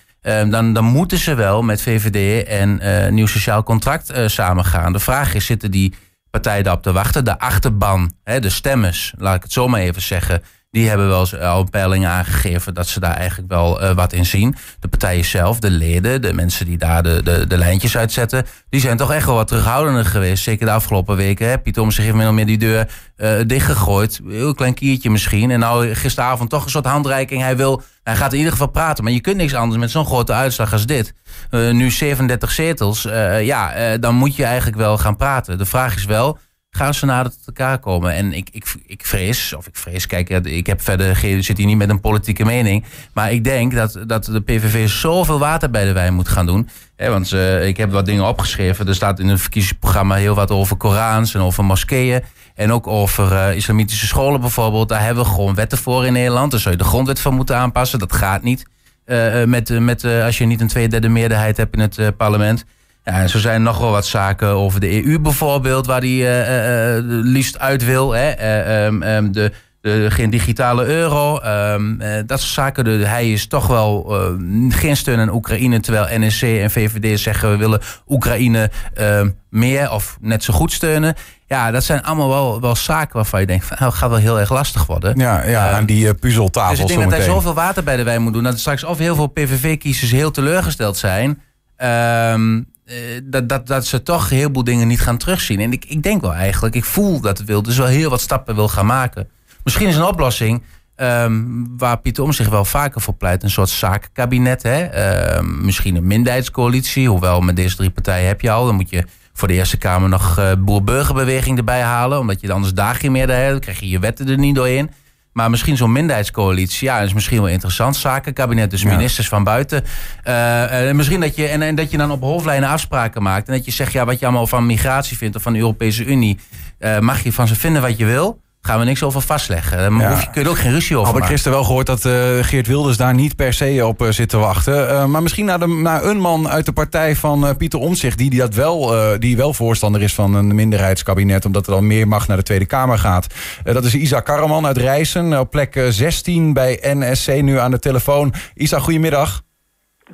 Dan, 0.50 0.72
dan 0.72 0.84
moeten 0.84 1.18
ze 1.18 1.34
wel 1.34 1.62
met 1.62 1.82
VVD 1.82 2.46
en 2.46 2.80
Nieuw 3.14 3.26
Sociaal 3.26 3.62
Contract 3.62 4.12
samengaan. 4.26 4.92
De 4.92 4.98
vraag 4.98 5.34
is, 5.34 5.46
zitten 5.46 5.70
die 5.70 5.94
partijen 6.30 6.64
daarop 6.64 6.82
te 6.82 6.92
wachten? 6.92 7.24
De 7.24 7.38
achterban, 7.38 8.12
hè, 8.24 8.40
de 8.40 8.50
stemmers, 8.50 9.14
laat 9.18 9.36
ik 9.36 9.42
het 9.42 9.52
zo 9.52 9.68
maar 9.68 9.80
even 9.80 10.02
zeggen 10.02 10.42
die 10.76 10.88
hebben 10.88 11.08
wel 11.08 11.26
al 11.40 11.64
peilingen 11.64 12.10
aangegeven 12.10 12.74
dat 12.74 12.86
ze 12.86 13.00
daar 13.00 13.16
eigenlijk 13.16 13.48
wel 13.48 13.82
uh, 13.82 13.90
wat 13.90 14.12
in 14.12 14.26
zien. 14.26 14.56
De 14.80 14.88
partijen 14.88 15.24
zelf, 15.24 15.58
de 15.58 15.70
leden, 15.70 16.22
de 16.22 16.32
mensen 16.32 16.66
die 16.66 16.78
daar 16.78 17.02
de, 17.02 17.22
de, 17.22 17.46
de 17.46 17.58
lijntjes 17.58 17.96
uitzetten, 17.96 18.46
die 18.68 18.80
zijn 18.80 18.96
toch 18.96 19.12
echt 19.12 19.26
wel 19.26 19.34
wat 19.34 19.46
terughoudender 19.46 20.04
geweest. 20.04 20.42
Zeker 20.42 20.66
de 20.66 20.72
afgelopen 20.72 21.16
weken. 21.16 21.48
Hè. 21.48 21.56
Zich 21.88 22.04
heeft 22.04 22.14
min 22.14 22.34
meer 22.34 22.46
die 22.46 22.58
deur 22.58 22.88
uh, 23.16 23.30
dichtgegooid. 23.46 24.20
Heel 24.28 24.54
klein 24.54 24.74
kiertje 24.74 25.10
misschien. 25.10 25.50
En 25.50 25.58
nou 25.58 25.94
gisteravond 25.94 26.50
toch 26.50 26.64
een 26.64 26.70
soort 26.70 26.86
handreiking. 26.86 27.42
Hij 27.42 27.56
wil, 27.56 27.82
hij 28.02 28.16
gaat 28.16 28.32
in 28.32 28.38
ieder 28.38 28.52
geval 28.52 28.70
praten. 28.70 29.04
Maar 29.04 29.12
je 29.12 29.20
kunt 29.20 29.36
niks 29.36 29.54
anders 29.54 29.80
met 29.80 29.90
zo'n 29.90 30.06
grote 30.06 30.32
uitslag 30.32 30.72
als 30.72 30.86
dit. 30.86 31.14
Nu 31.50 31.90
37 31.90 32.50
zetels. 32.50 33.02
ja, 33.40 33.96
dan 33.96 34.14
moet 34.14 34.36
je 34.36 34.44
eigenlijk 34.44 34.76
wel 34.76 34.98
gaan 34.98 35.16
praten. 35.16 35.58
De 35.58 35.66
vraag 35.66 35.96
is 35.96 36.04
wel 36.04 36.38
gaan 36.76 36.94
ze 36.94 37.06
nader 37.06 37.32
tot 37.32 37.46
elkaar 37.46 37.78
komen. 37.78 38.12
En 38.12 38.32
ik, 38.32 38.48
ik, 38.52 38.74
ik 38.86 39.06
vrees, 39.06 39.54
of 39.54 39.66
ik 39.66 39.76
vrees, 39.76 40.06
kijk, 40.06 40.28
ik 40.30 40.66
heb 40.66 40.82
verder 40.82 41.16
geen, 41.16 41.44
zit 41.44 41.56
hier 41.56 41.66
niet 41.66 41.76
met 41.76 41.88
een 41.88 42.00
politieke 42.00 42.44
mening. 42.44 42.84
Maar 43.12 43.32
ik 43.32 43.44
denk 43.44 43.74
dat, 43.74 43.98
dat 44.06 44.24
de 44.24 44.40
PVV 44.40 44.88
zoveel 44.88 45.38
water 45.38 45.70
bij 45.70 45.84
de 45.84 45.92
wijn 45.92 46.14
moet 46.14 46.28
gaan 46.28 46.46
doen. 46.46 46.68
Hè, 46.96 47.10
want 47.10 47.32
uh, 47.32 47.66
ik 47.66 47.76
heb 47.76 47.90
wat 47.90 48.06
dingen 48.06 48.26
opgeschreven. 48.26 48.88
Er 48.88 48.94
staat 48.94 49.18
in 49.18 49.28
het 49.28 49.40
verkiezingsprogramma 49.40 50.14
heel 50.14 50.34
wat 50.34 50.50
over 50.50 50.76
Korans 50.76 51.34
en 51.34 51.40
over 51.40 51.64
moskeeën. 51.64 52.22
En 52.54 52.72
ook 52.72 52.86
over 52.86 53.32
uh, 53.32 53.56
islamitische 53.56 54.06
scholen 54.06 54.40
bijvoorbeeld. 54.40 54.88
Daar 54.88 55.04
hebben 55.04 55.24
we 55.24 55.30
gewoon 55.30 55.54
wetten 55.54 55.78
voor 55.78 56.06
in 56.06 56.12
Nederland. 56.12 56.50
Daar 56.50 56.60
zou 56.60 56.74
je 56.74 56.82
de 56.82 56.88
grondwet 56.88 57.20
van 57.20 57.34
moeten 57.34 57.56
aanpassen. 57.56 57.98
Dat 57.98 58.12
gaat 58.12 58.42
niet. 58.42 58.64
Uh, 59.06 59.44
met, 59.44 59.80
met, 59.80 60.04
als 60.04 60.38
je 60.38 60.44
niet 60.46 60.60
een 60.60 60.68
tweederde 60.68 61.08
meerderheid 61.08 61.56
hebt 61.56 61.74
in 61.74 61.80
het 61.80 62.16
parlement. 62.16 62.64
Ja, 63.06 63.20
en 63.20 63.28
zo 63.28 63.38
zijn 63.38 63.54
er 63.54 63.60
nog 63.60 63.78
wel 63.78 63.90
wat 63.90 64.06
zaken 64.06 64.48
over 64.48 64.80
de 64.80 65.04
EU 65.04 65.18
bijvoorbeeld, 65.18 65.86
waar 65.86 66.00
die 66.00 66.22
uh, 66.22 66.96
uh, 66.96 67.02
liefst 67.06 67.58
uit 67.58 67.84
wil. 67.84 68.12
Hè? 68.12 68.32
Uh, 68.80 69.16
um, 69.16 69.32
de, 69.32 69.52
de, 69.80 70.06
geen 70.10 70.30
digitale 70.30 70.84
euro. 70.84 71.38
ehm, 71.38 72.00
eh, 72.00 72.22
dat 72.26 72.40
soort 72.40 72.52
zaken. 72.52 72.84
De, 72.84 72.90
hij 72.90 73.32
is 73.32 73.46
toch 73.46 73.66
wel 73.66 74.16
eh, 74.16 74.32
geen 74.68 74.96
steun 74.96 75.18
aan 75.18 75.34
Oekraïne. 75.34 75.80
Terwijl 75.80 76.18
NSC 76.20 76.42
en 76.42 76.70
VVD 76.70 77.20
zeggen 77.20 77.50
we 77.50 77.56
willen 77.56 77.80
Oekraïne 78.08 78.70
ehm, 78.94 79.30
meer 79.50 79.90
of 79.90 80.16
net 80.20 80.44
zo 80.44 80.54
goed 80.54 80.72
steunen. 80.72 81.14
Ja, 81.46 81.70
dat 81.70 81.84
zijn 81.84 82.02
allemaal 82.02 82.28
wel, 82.28 82.60
wel 82.60 82.76
zaken 82.76 83.16
waarvan 83.16 83.40
je 83.40 83.46
denkt, 83.46 83.64
van, 83.64 83.76
nou, 83.80 83.92
gaat 83.92 84.10
wel 84.10 84.18
heel 84.18 84.40
erg 84.40 84.50
lastig 84.50 84.86
worden. 84.86 85.18
Ja, 85.18 85.44
ja 85.44 85.70
aan 85.70 85.84
die 85.84 86.06
uh, 86.06 86.10
puzzeltafel 86.20 86.70
Dus 86.70 86.80
ik 86.80 86.88
denk 86.88 87.10
dat 87.10 87.18
hij 87.18 87.28
zoveel 87.28 87.54
water 87.54 87.82
bij 87.84 87.96
de 87.96 88.02
wijn 88.02 88.22
moet 88.22 88.32
doen. 88.32 88.42
Dat 88.42 88.58
straks 88.58 88.84
of 88.84 88.98
heel 88.98 89.14
veel 89.14 89.26
PVV-kiezers 89.26 90.10
heel 90.10 90.30
teleurgesteld 90.30 90.96
zijn. 90.96 91.42
ehm, 91.76 92.60
eh, 92.86 92.96
dat, 93.24 93.48
dat, 93.48 93.66
dat 93.66 93.86
ze 93.86 94.02
toch 94.02 94.30
een 94.30 94.36
heleboel 94.36 94.64
dingen 94.64 94.88
niet 94.88 95.00
gaan 95.00 95.18
terugzien. 95.18 95.60
En 95.60 95.72
ik, 95.72 95.84
ik 95.84 96.02
denk 96.02 96.20
wel 96.20 96.34
eigenlijk, 96.34 96.74
ik 96.74 96.84
voel 96.84 97.20
dat 97.20 97.38
het 97.38 97.46
wil, 97.46 97.62
dus 97.62 97.76
wel 97.76 97.86
heel 97.86 98.10
wat 98.10 98.20
stappen 98.20 98.54
wil 98.54 98.68
gaan 98.68 98.86
maken. 98.86 99.28
Misschien 99.64 99.88
is 99.88 99.96
een 99.96 100.04
oplossing 100.04 100.62
ehm, 100.94 101.44
waar 101.76 101.98
Pieter 101.98 102.24
Om 102.24 102.32
zich 102.32 102.48
wel 102.48 102.64
vaker 102.64 103.00
voor 103.00 103.14
pleit, 103.14 103.42
een 103.42 103.50
soort 103.50 103.68
zakenkabinet. 103.68 104.62
Hè? 104.62 104.82
Ehm, 104.84 105.64
misschien 105.64 105.96
een 105.96 106.06
minderheidscoalitie, 106.06 107.08
hoewel 107.08 107.40
met 107.40 107.56
deze 107.56 107.76
drie 107.76 107.90
partijen 107.90 108.26
heb 108.26 108.40
je 108.40 108.50
al. 108.50 108.66
Dan 108.66 108.74
moet 108.74 108.90
je 108.90 109.04
voor 109.32 109.48
de 109.48 109.54
Eerste 109.54 109.76
Kamer 109.76 110.08
nog 110.08 110.38
uh, 110.38 110.52
boer-burgerbeweging 110.58 111.58
erbij 111.58 111.80
halen, 111.80 112.18
omdat 112.18 112.40
je 112.40 112.52
anders 112.52 112.74
daar 112.74 112.94
geen 112.94 113.12
meerderheid 113.12 113.46
hebt. 113.46 113.64
Dan 113.64 113.74
krijg 113.74 113.80
je 113.80 113.88
je 113.88 113.98
wetten 113.98 114.28
er 114.28 114.38
niet 114.38 114.54
doorheen. 114.54 114.90
Maar 115.36 115.50
misschien 115.50 115.76
zo'n 115.76 115.92
minderheidscoalitie, 115.92 116.88
ja, 116.88 117.00
is 117.00 117.12
misschien 117.12 117.40
wel 117.40 117.50
interessant. 117.50 117.96
Zakenkabinet, 117.96 118.70
dus 118.70 118.84
ministers 118.84 119.28
van 119.28 119.44
buiten. 119.44 119.84
Uh, 120.24 120.86
uh, 120.86 120.92
misschien 120.92 121.20
dat 121.20 121.36
je, 121.36 121.46
en, 121.46 121.62
en, 121.62 121.74
dat 121.74 121.90
je 121.90 121.96
dan 121.96 122.10
op 122.10 122.22
hoofdlijnen 122.22 122.68
afspraken 122.68 123.22
maakt. 123.22 123.48
En 123.48 123.54
dat 123.54 123.64
je 123.64 123.70
zegt, 123.70 123.92
ja, 123.92 124.04
wat 124.04 124.18
je 124.18 124.26
allemaal 124.26 124.46
van 124.46 124.66
migratie 124.66 125.16
vindt 125.16 125.36
of 125.36 125.42
van 125.42 125.52
de 125.52 125.58
Europese 125.58 126.04
Unie, 126.04 126.38
uh, 126.78 126.98
mag 126.98 127.22
je 127.22 127.32
van 127.32 127.48
ze 127.48 127.54
vinden 127.54 127.82
wat 127.82 127.98
je 127.98 128.04
wil. 128.04 128.40
Gaan 128.66 128.78
we 128.78 128.84
niks 128.84 129.02
over 129.02 129.20
vastleggen. 129.20 129.78
Daar 129.78 129.92
ja. 129.92 130.20
je, 130.20 130.30
kun 130.30 130.40
je 130.40 130.46
er 130.46 130.48
ook 130.48 130.58
geen 130.58 130.72
ruzie 130.72 130.96
over 130.96 131.12
Had 131.12 131.22
ik 131.22 131.28
gisteren 131.28 131.58
wel 131.58 131.66
gehoord 131.66 131.86
dat 131.86 132.00
Geert 132.46 132.66
Wilders 132.66 132.96
daar 132.96 133.14
niet 133.14 133.36
per 133.36 133.52
se 133.52 133.86
op 133.86 134.06
zit 134.10 134.28
te 134.28 134.36
wachten. 134.36 135.10
maar 135.10 135.22
misschien 135.22 135.44
naar, 135.44 135.58
de, 135.58 135.66
naar 135.66 136.04
een 136.04 136.20
man 136.20 136.48
uit 136.48 136.66
de 136.66 136.72
partij 136.72 137.16
van 137.16 137.56
Pieter 137.56 137.78
Omtzigt... 137.78 138.18
Die, 138.18 138.30
die, 138.30 138.40
dat 138.40 138.54
wel, 138.54 138.94
die 139.18 139.36
wel 139.36 139.52
voorstander 139.52 140.02
is 140.02 140.14
van 140.14 140.34
een 140.34 140.54
minderheidskabinet... 140.54 141.44
omdat 141.44 141.66
er 141.66 141.72
dan 141.72 141.86
meer 141.86 142.08
macht 142.08 142.28
naar 142.28 142.36
de 142.36 142.42
Tweede 142.42 142.66
Kamer 142.66 142.98
gaat. 142.98 143.26
dat 143.62 143.84
is 143.84 143.94
Isa 143.94 144.20
Karreman 144.20 144.66
uit 144.66 144.76
Rijssen. 144.76 145.40
Op 145.40 145.50
plek 145.50 145.84
16 145.88 146.52
bij 146.52 146.78
NSC 146.82 147.42
nu 147.42 147.58
aan 147.58 147.70
de 147.70 147.78
telefoon. 147.78 148.34
Isa, 148.54 148.78
goedemiddag. 148.78 149.42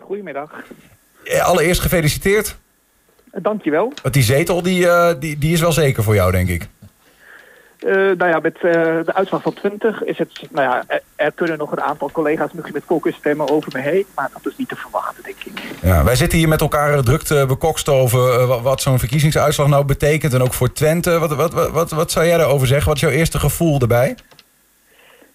Goedemiddag. 0.00 0.50
Allereerst 1.42 1.80
gefeliciteerd. 1.80 2.56
Dankjewel. 3.32 3.92
Want 4.02 4.14
die 4.14 4.22
zetel 4.22 4.62
die, 4.62 4.86
die, 5.18 5.38
die 5.38 5.52
is 5.52 5.60
wel 5.60 5.72
zeker 5.72 6.02
voor 6.02 6.14
jou, 6.14 6.32
denk 6.32 6.48
ik. 6.48 6.68
Uh, 7.84 7.94
nou 7.94 8.26
ja, 8.30 8.38
met 8.38 8.54
uh, 8.56 8.62
de 9.04 9.14
uitslag 9.14 9.42
van 9.42 9.54
20 9.54 10.04
is 10.04 10.18
het, 10.18 10.42
nou 10.50 10.68
ja, 10.68 10.84
er, 10.86 11.02
er, 11.16 11.32
kunnen 11.32 11.58
nog 11.58 11.72
een 11.72 11.80
aantal 11.80 12.10
collega's 12.10 12.52
misschien 12.52 12.74
met 12.74 12.84
focus 12.86 13.14
stemmen 13.14 13.48
over 13.48 13.72
me 13.74 13.80
heen, 13.80 14.06
maar 14.14 14.30
dat 14.32 14.52
is 14.52 14.58
niet 14.58 14.68
te 14.68 14.76
verwachten, 14.76 15.22
denk 15.22 15.36
ik. 15.44 15.62
Ja, 15.82 16.04
wij 16.04 16.16
zitten 16.16 16.38
hier 16.38 16.48
met 16.48 16.60
elkaar 16.60 17.02
druk 17.02 17.22
te 17.22 17.44
bekokst 17.48 17.88
over 17.88 18.40
uh, 18.40 18.62
wat 18.62 18.80
zo'n 18.80 18.98
verkiezingsuitslag 18.98 19.68
nou 19.68 19.84
betekent 19.84 20.34
en 20.34 20.42
ook 20.42 20.52
voor 20.52 20.72
Twente. 20.72 21.18
Wat, 21.18 21.34
wat, 21.34 21.52
wat, 21.52 21.70
wat, 21.70 21.90
wat 21.90 22.10
zou 22.10 22.26
jij 22.26 22.36
daarover 22.36 22.66
zeggen? 22.66 22.86
Wat 22.86 22.96
is 22.96 23.02
jouw 23.02 23.10
eerste 23.10 23.38
gevoel 23.38 23.80
erbij? 23.80 24.14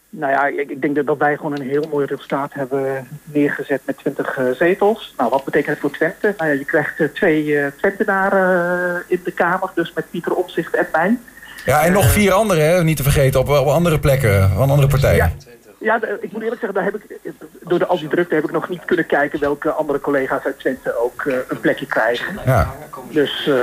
Nou 0.09 0.31
ja, 0.31 0.45
ik, 0.45 0.69
ik 0.69 0.81
denk 0.81 1.05
dat 1.05 1.17
wij 1.17 1.35
gewoon 1.35 1.59
een 1.59 1.67
heel 1.67 1.87
mooi 1.91 2.05
resultaat 2.05 2.53
hebben 2.53 3.07
neergezet 3.23 3.81
met 3.85 3.97
20 3.97 4.39
zetels. 4.53 5.13
Nou, 5.17 5.29
wat 5.29 5.43
betekent 5.43 5.69
het 5.69 5.79
voor 5.79 5.91
Twente? 5.91 6.33
Nou 6.37 6.49
ja, 6.51 6.57
je 6.57 6.65
krijgt 6.65 7.15
twee 7.15 7.71
Twentenaren 7.77 9.03
in 9.07 9.21
de 9.23 9.31
Kamer, 9.31 9.69
dus 9.75 9.93
met 9.93 10.09
Pieter 10.09 10.35
Omzicht 10.35 10.75
en 10.75 10.87
mij. 10.91 11.17
Ja, 11.65 11.83
en 11.83 11.91
nog 11.91 12.11
vier 12.11 12.31
andere, 12.31 12.61
hè? 12.61 12.83
niet 12.83 12.97
te 12.97 13.03
vergeten, 13.03 13.39
op, 13.39 13.49
op 13.49 13.67
andere 13.67 13.99
plekken, 13.99 14.51
van 14.55 14.69
andere 14.69 14.87
partijen. 14.87 15.17
Ja, 15.17 15.31
ja, 15.79 15.95
ik 16.21 16.31
moet 16.31 16.41
eerlijk 16.41 16.61
zeggen, 16.61 16.73
daar 16.73 16.83
heb 16.83 16.95
ik, 16.95 17.19
door 17.61 17.79
de, 17.79 17.85
al 17.85 17.99
die 17.99 18.07
drukte 18.07 18.35
heb 18.35 18.43
ik 18.43 18.51
nog 18.51 18.69
niet 18.69 18.85
kunnen 18.85 19.05
kijken 19.05 19.39
welke 19.39 19.71
andere 19.71 19.99
collega's 19.99 20.43
uit 20.43 20.59
Twente 20.59 20.97
ook 21.03 21.23
uh, 21.23 21.35
een 21.47 21.59
plekje 21.59 21.85
krijgen. 21.85 22.39
Ja. 22.45 22.73
Dus, 23.09 23.47
uh, 23.47 23.55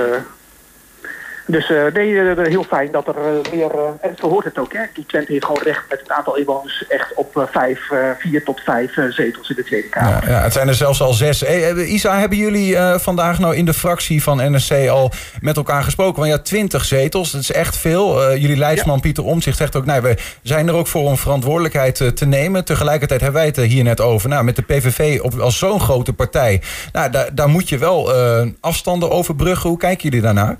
dus 1.45 1.69
uh, 1.69 1.93
nee, 1.93 2.35
heel 2.47 2.63
fijn 2.63 2.91
dat 2.91 3.07
er 3.07 3.15
meer, 3.51 3.71
en 4.01 4.15
zo 4.19 4.29
hoort 4.29 4.45
het 4.45 4.59
ook, 4.59 4.73
hè. 4.73 4.81
Die 4.93 5.05
Twente 5.05 5.31
heeft 5.31 5.45
gewoon 5.45 5.63
recht 5.63 5.83
met 5.89 5.99
het 5.99 6.11
aantal 6.11 6.35
inwoners 6.35 6.87
echt 6.87 7.13
op 7.13 7.47
vijf, 7.51 7.79
vier 8.19 8.43
tot 8.43 8.59
vijf 8.59 8.93
zetels 9.09 9.49
in 9.49 9.55
de 9.55 9.63
Tweede 9.63 9.89
Kamer. 9.89 10.29
Ja, 10.29 10.29
ja, 10.29 10.41
het 10.41 10.53
zijn 10.53 10.67
er 10.67 10.73
zelfs 10.73 11.01
al 11.01 11.13
zes. 11.13 11.39
Hey, 11.39 11.85
Isa, 11.85 12.19
hebben 12.19 12.37
jullie 12.37 12.77
vandaag 12.95 13.39
nou 13.39 13.55
in 13.55 13.65
de 13.65 13.73
fractie 13.73 14.23
van 14.23 14.55
NSC 14.55 14.71
al 14.71 15.11
met 15.41 15.57
elkaar 15.57 15.83
gesproken? 15.83 16.19
Want 16.19 16.31
ja, 16.31 16.39
twintig 16.39 16.85
zetels, 16.85 17.31
dat 17.31 17.41
is 17.41 17.51
echt 17.51 17.77
veel. 17.77 18.31
Uh, 18.31 18.41
jullie 18.41 18.57
leidsman 18.57 18.95
ja. 18.95 19.01
Pieter 19.01 19.23
Omtzigt 19.23 19.57
zegt 19.57 19.75
ook, 19.75 19.85
nee, 19.85 20.01
we 20.01 20.17
zijn 20.41 20.67
er 20.67 20.73
ook 20.73 20.87
voor 20.87 21.03
om 21.03 21.17
verantwoordelijkheid 21.17 21.99
uh, 21.99 22.07
te 22.07 22.25
nemen. 22.25 22.65
Tegelijkertijd 22.65 23.21
hebben 23.21 23.39
wij 23.39 23.49
het 23.49 23.57
hier 23.57 23.83
net 23.83 24.01
over. 24.01 24.29
Nou, 24.29 24.43
met 24.43 24.55
de 24.55 24.61
PVV 24.61 25.19
op, 25.21 25.39
als 25.39 25.57
zo'n 25.57 25.79
grote 25.79 26.13
partij, 26.13 26.61
nou, 26.91 27.11
daar, 27.11 27.35
daar 27.35 27.49
moet 27.49 27.69
je 27.69 27.77
wel 27.77 28.15
uh, 28.15 28.47
afstanden 28.59 29.11
overbruggen. 29.11 29.69
Hoe 29.69 29.77
kijken 29.77 30.03
jullie 30.03 30.21
daarnaar? 30.21 30.57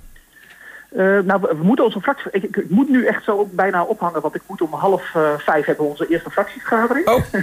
Uh, 0.96 1.20
nou, 1.20 1.42
we, 1.42 1.48
we, 1.48 1.64
moeten 1.64 1.86
onze 1.86 2.02
fractie... 2.02 2.32
Ik, 2.32 2.44
ik, 2.44 2.56
ik, 2.56 2.70
moet 2.70 2.90
nu 2.90 3.06
echt 3.06 3.24
zo 3.24 3.50
bijna 3.52 3.84
ophangen, 3.84 4.22
want 4.22 4.36
ik 4.36 4.42
moet 4.48 4.62
om 4.62 4.74
half 4.74 5.14
uh, 5.16 5.30
vijf 5.38 5.66
hebben 5.66 5.86
onze 5.86 6.08
eerste 6.08 6.30
fractievergadering. 6.30 7.08
Oh. 7.08 7.24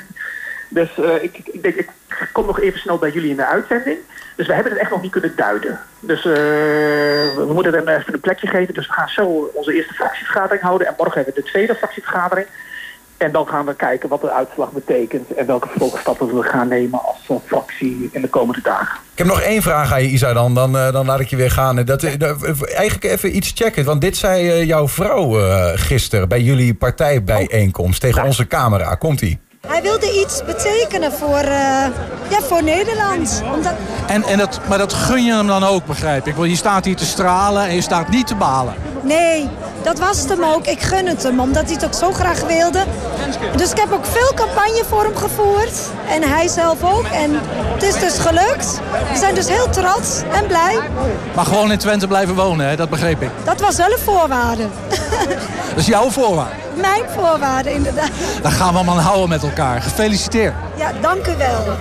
dus 0.69 0.99
uh, 0.99 1.23
ik, 1.23 1.39
ik, 1.45 1.63
denk, 1.63 1.75
ik 1.75 1.91
kom 2.33 2.47
nog 2.47 2.61
even 2.61 2.81
snel 2.81 2.99
bij 2.99 3.11
jullie 3.11 3.31
in 3.31 3.37
de 3.37 3.47
uitzending. 3.47 3.99
Dus 4.37 4.47
we 4.47 4.53
hebben 4.55 4.73
het 4.73 4.81
echt 4.81 4.91
nog 4.91 5.03
niet 5.03 5.11
kunnen 5.11 5.37
duiden. 5.37 5.81
Dus 6.01 6.23
we 6.23 7.49
moeten 7.53 7.73
hem 7.73 7.89
even 7.89 8.15
een 8.15 8.21
plekje 8.21 8.47
geven. 8.47 8.75
Dus 8.75 8.87
we 8.87 8.93
gaan 8.93 9.09
zo 9.09 9.51
onze 9.55 9.75
eerste 9.75 9.95
fractievergadering 9.95 10.63
houden. 10.63 10.87
En 10.87 10.95
morgen 10.97 11.17
hebben 11.17 11.35
we 11.35 11.41
de 11.41 11.47
tweede 11.47 11.75
fractievergadering. 11.75 12.47
En 13.23 13.33
dan 13.33 13.47
gaan 13.47 13.67
we 13.67 13.75
kijken 13.75 14.09
wat 14.09 14.21
de 14.21 14.31
uitslag 14.31 14.73
betekent 14.73 15.35
en 15.35 15.47
welke 15.47 15.69
vervolgstappen 15.69 16.37
we 16.37 16.43
gaan 16.43 16.69
nemen 16.69 17.03
als 17.05 17.29
uh, 17.31 17.37
fractie 17.47 18.09
in 18.13 18.21
de 18.21 18.29
komende 18.29 18.61
dagen. 18.63 18.99
Ik 19.13 19.19
heb 19.19 19.27
nog 19.27 19.41
één 19.41 19.63
vraag 19.63 19.93
aan 19.93 20.03
je, 20.03 20.09
Isa, 20.09 20.33
dan, 20.33 20.55
dan, 20.55 20.77
uh, 20.77 20.93
dan 20.93 21.07
laat 21.07 21.21
ik 21.21 21.29
je 21.29 21.37
weer 21.37 21.51
gaan. 21.51 21.85
Dat, 21.85 22.03
uh, 22.03 22.13
eigenlijk 22.75 23.05
even 23.05 23.37
iets 23.37 23.53
checken, 23.55 23.85
want 23.85 24.01
dit 24.01 24.17
zei 24.17 24.67
jouw 24.67 24.89
vrouw 24.89 25.33
gisteren 25.75 26.29
bij 26.29 26.41
jullie 26.41 26.75
partijbijeenkomst 26.75 28.01
tegen 28.01 28.25
onze 28.25 28.47
camera. 28.47 28.95
Komt-ie? 28.95 29.41
Hij 29.69 29.83
wilde 29.83 30.21
iets 30.21 30.45
betekenen 30.45 31.13
voor, 31.13 31.43
uh, 31.43 31.87
ja, 32.29 32.41
voor 32.41 32.63
Nederland. 32.63 33.43
Omdat... 33.55 33.73
En, 34.07 34.25
en 34.25 34.39
dat, 34.39 34.61
maar 34.69 34.79
dat 34.79 34.93
gun 34.93 35.25
je 35.25 35.33
hem 35.33 35.47
dan 35.47 35.65
ook, 35.65 35.87
begrijp 35.87 36.27
ik. 36.27 36.35
Want 36.35 36.51
je 36.51 36.57
staat 36.57 36.85
hier 36.85 36.97
te 36.97 37.05
stralen 37.05 37.67
en 37.67 37.75
je 37.75 37.81
staat 37.81 38.09
niet 38.09 38.27
te 38.27 38.35
balen. 38.35 38.75
Nee, 39.03 39.49
dat 39.83 39.99
was 39.99 40.19
het 40.19 40.29
hem 40.29 40.45
ook. 40.45 40.67
Ik 40.67 40.81
gun 40.81 41.07
het 41.07 41.23
hem, 41.23 41.41
omdat 41.41 41.65
hij 41.65 41.73
het 41.73 41.85
ook 41.85 41.95
zo 41.95 42.13
graag 42.13 42.41
wilde. 42.41 42.85
Dus 43.57 43.71
ik 43.71 43.79
heb 43.79 43.93
ook 43.93 44.07
veel 44.07 44.33
campagne 44.35 44.83
voor 44.89 45.03
hem 45.03 45.17
gevoerd. 45.17 45.81
En 46.09 46.23
hij 46.23 46.49
zelf 46.49 46.85
ook. 46.85 47.05
En 47.05 47.31
het 47.75 47.83
is 47.83 47.95
dus 47.95 48.19
gelukt. 48.19 48.81
We 49.13 49.19
zijn 49.19 49.35
dus 49.35 49.49
heel 49.49 49.71
trots 49.71 50.23
en 50.33 50.47
blij. 50.47 50.79
Maar 51.35 51.45
gewoon 51.45 51.73
in 51.73 51.79
Twente 51.79 52.07
blijven 52.07 52.35
wonen, 52.35 52.67
hè? 52.67 52.77
dat 52.77 52.91
begreep 52.91 53.23
ik. 53.23 53.31
Dat 53.45 53.61
was 53.61 53.77
wel 53.77 53.91
een 53.93 53.99
voorwaarde. 54.05 54.67
Dat 55.69 55.79
is 55.79 55.87
jouw 55.87 56.11
voorwaarde? 56.11 56.62
Mijn 56.81 57.03
voorwaarde, 57.09 57.73
inderdaad. 57.73 58.11
Dan 58.43 58.51
gaan 58.51 58.73
we 58.73 58.79
hem 58.79 58.89
aan 58.89 58.99
houden 58.99 59.29
met 59.29 59.43
elkaar. 59.43 59.83
Gefeliciteerd. 59.83 60.55
Ja, 60.77 60.93
dank 61.01 61.27
u 61.27 61.37
wel. 61.37 61.77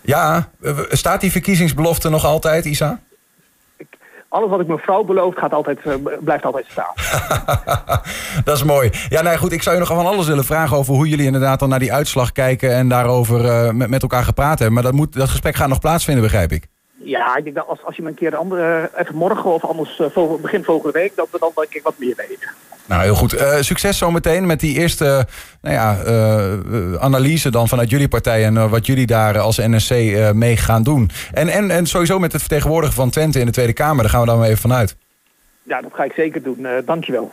Ja, 0.00 0.48
staat 0.88 1.20
die 1.20 1.30
verkiezingsbelofte 1.30 2.08
nog 2.08 2.24
altijd, 2.24 2.64
Isa? 2.64 2.98
alles 4.36 4.50
wat 4.50 4.60
ik 4.60 4.66
mijn 4.66 4.78
vrouw 4.78 5.04
beloof, 5.04 5.34
gaat 5.36 5.52
altijd, 5.52 5.78
uh, 5.84 5.94
blijft 6.20 6.44
altijd 6.44 6.66
staan. 6.68 6.92
dat 8.44 8.56
is 8.56 8.64
mooi. 8.64 8.90
Ja, 9.08 9.22
nee, 9.22 9.38
goed. 9.38 9.52
Ik 9.52 9.62
zou 9.62 9.74
je 9.74 9.80
nog 9.80 9.90
van 9.96 10.06
alles 10.06 10.26
willen 10.26 10.44
vragen 10.44 10.76
over 10.76 10.94
hoe 10.94 11.08
jullie 11.08 11.26
inderdaad 11.26 11.58
dan 11.58 11.68
naar 11.68 11.78
die 11.78 11.92
uitslag 11.92 12.32
kijken 12.32 12.70
en 12.70 12.88
daarover 12.88 13.44
uh, 13.44 13.70
met, 13.70 13.88
met 13.88 14.02
elkaar 14.02 14.24
gepraat 14.24 14.58
hebben. 14.58 14.72
Maar 14.72 14.82
dat, 14.82 14.92
moet, 14.92 15.12
dat 15.12 15.28
gesprek 15.28 15.54
gaat 15.54 15.68
nog 15.68 15.80
plaatsvinden, 15.80 16.24
begrijp 16.24 16.52
ik. 16.52 16.66
Ja, 16.98 17.36
ik 17.36 17.44
denk 17.44 17.56
dat 17.56 17.66
als, 17.66 17.84
als 17.84 17.96
je 17.96 18.02
me 18.02 18.08
een 18.08 18.14
keer 18.14 18.30
de 18.30 18.36
andere, 18.36 18.90
even 18.96 19.14
morgen 19.14 19.52
of 19.54 19.64
anders 19.64 19.98
uh, 19.98 20.06
vol, 20.10 20.38
begin 20.38 20.64
volgende 20.64 20.98
week, 20.98 21.16
dat 21.16 21.28
we 21.30 21.38
dan 21.38 21.52
denk 21.54 21.74
ik 21.74 21.82
wat 21.82 21.98
meer 21.98 22.14
weten. 22.16 22.50
Nou, 22.86 23.02
heel 23.02 23.14
goed. 23.14 23.34
Uh, 23.34 23.56
succes 23.60 23.98
zometeen 23.98 24.46
met 24.46 24.60
die 24.60 24.78
eerste 24.78 25.26
nou 25.60 25.74
ja, 25.74 25.98
uh, 26.06 26.94
analyse 26.94 27.50
dan 27.50 27.68
vanuit 27.68 27.90
jullie 27.90 28.08
partij 28.08 28.44
en 28.44 28.68
wat 28.70 28.86
jullie 28.86 29.06
daar 29.06 29.38
als 29.38 29.56
NSC 29.56 29.90
mee 30.34 30.56
gaan 30.56 30.82
doen. 30.82 31.10
En, 31.32 31.48
en, 31.48 31.70
en 31.70 31.86
sowieso 31.86 32.18
met 32.18 32.32
het 32.32 32.40
vertegenwoordigen 32.40 32.96
van 32.96 33.10
Twente 33.10 33.40
in 33.40 33.46
de 33.46 33.52
Tweede 33.52 33.72
Kamer, 33.72 34.02
daar 34.02 34.10
gaan 34.10 34.20
we 34.20 34.26
dan 34.26 34.42
even 34.42 34.58
vanuit. 34.58 34.96
Ja, 35.62 35.80
dat 35.80 35.90
ga 35.94 36.04
ik 36.04 36.12
zeker 36.12 36.42
doen. 36.42 36.66
dankjewel. 36.84 37.32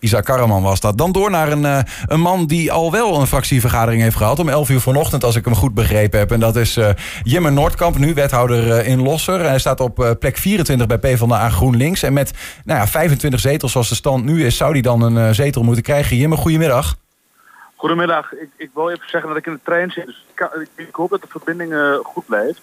Isaac 0.00 0.24
Karaman 0.24 0.62
was 0.62 0.80
dat. 0.80 0.98
Dan 0.98 1.12
door 1.12 1.30
naar 1.30 1.52
een, 1.52 1.62
uh, 1.62 1.78
een 2.06 2.20
man 2.20 2.46
die 2.46 2.72
al 2.72 2.90
wel 2.90 3.20
een 3.20 3.26
fractievergadering 3.26 4.02
heeft 4.02 4.16
gehad. 4.16 4.38
Om 4.38 4.48
11 4.48 4.68
uur 4.68 4.80
vanochtend, 4.80 5.24
als 5.24 5.36
ik 5.36 5.44
hem 5.44 5.54
goed 5.54 5.74
begrepen 5.74 6.18
heb. 6.18 6.32
En 6.32 6.40
dat 6.40 6.56
is 6.56 6.76
uh, 6.76 6.88
Jimme 7.22 7.50
Noordkamp, 7.50 7.98
nu 7.98 8.14
wethouder 8.14 8.66
uh, 8.66 8.88
in 8.88 9.02
Losser. 9.02 9.40
Hij 9.40 9.58
staat 9.58 9.80
op 9.80 10.16
plek 10.18 10.36
24 10.36 10.86
bij 10.86 10.98
PvdA 10.98 11.48
GroenLinks. 11.48 12.02
En 12.02 12.12
met 12.12 12.32
nou 12.64 12.78
ja, 12.78 12.86
25 12.86 13.40
zetels 13.40 13.72
zoals 13.72 13.88
de 13.88 13.94
stand 13.94 14.24
nu 14.24 14.44
is, 14.44 14.56
zou 14.56 14.72
hij 14.72 14.80
dan 14.80 15.02
een 15.02 15.34
zetel 15.34 15.62
moeten 15.62 15.82
krijgen. 15.82 16.16
Jimme, 16.16 16.36
goedemiddag. 16.36 16.96
Goedemiddag. 17.76 18.32
Ik, 18.32 18.48
ik 18.56 18.70
wil 18.74 18.90
even 18.90 19.08
zeggen 19.08 19.28
dat 19.28 19.38
ik 19.38 19.46
in 19.46 19.52
de 19.52 19.60
trein 19.64 19.90
zit. 19.90 20.06
Dus 20.06 20.24
ik, 20.34 20.48
ik, 20.60 20.86
ik 20.86 20.94
hoop 20.94 21.10
dat 21.10 21.20
de 21.20 21.28
verbinding 21.28 22.00
goed 22.02 22.26
blijft. 22.26 22.60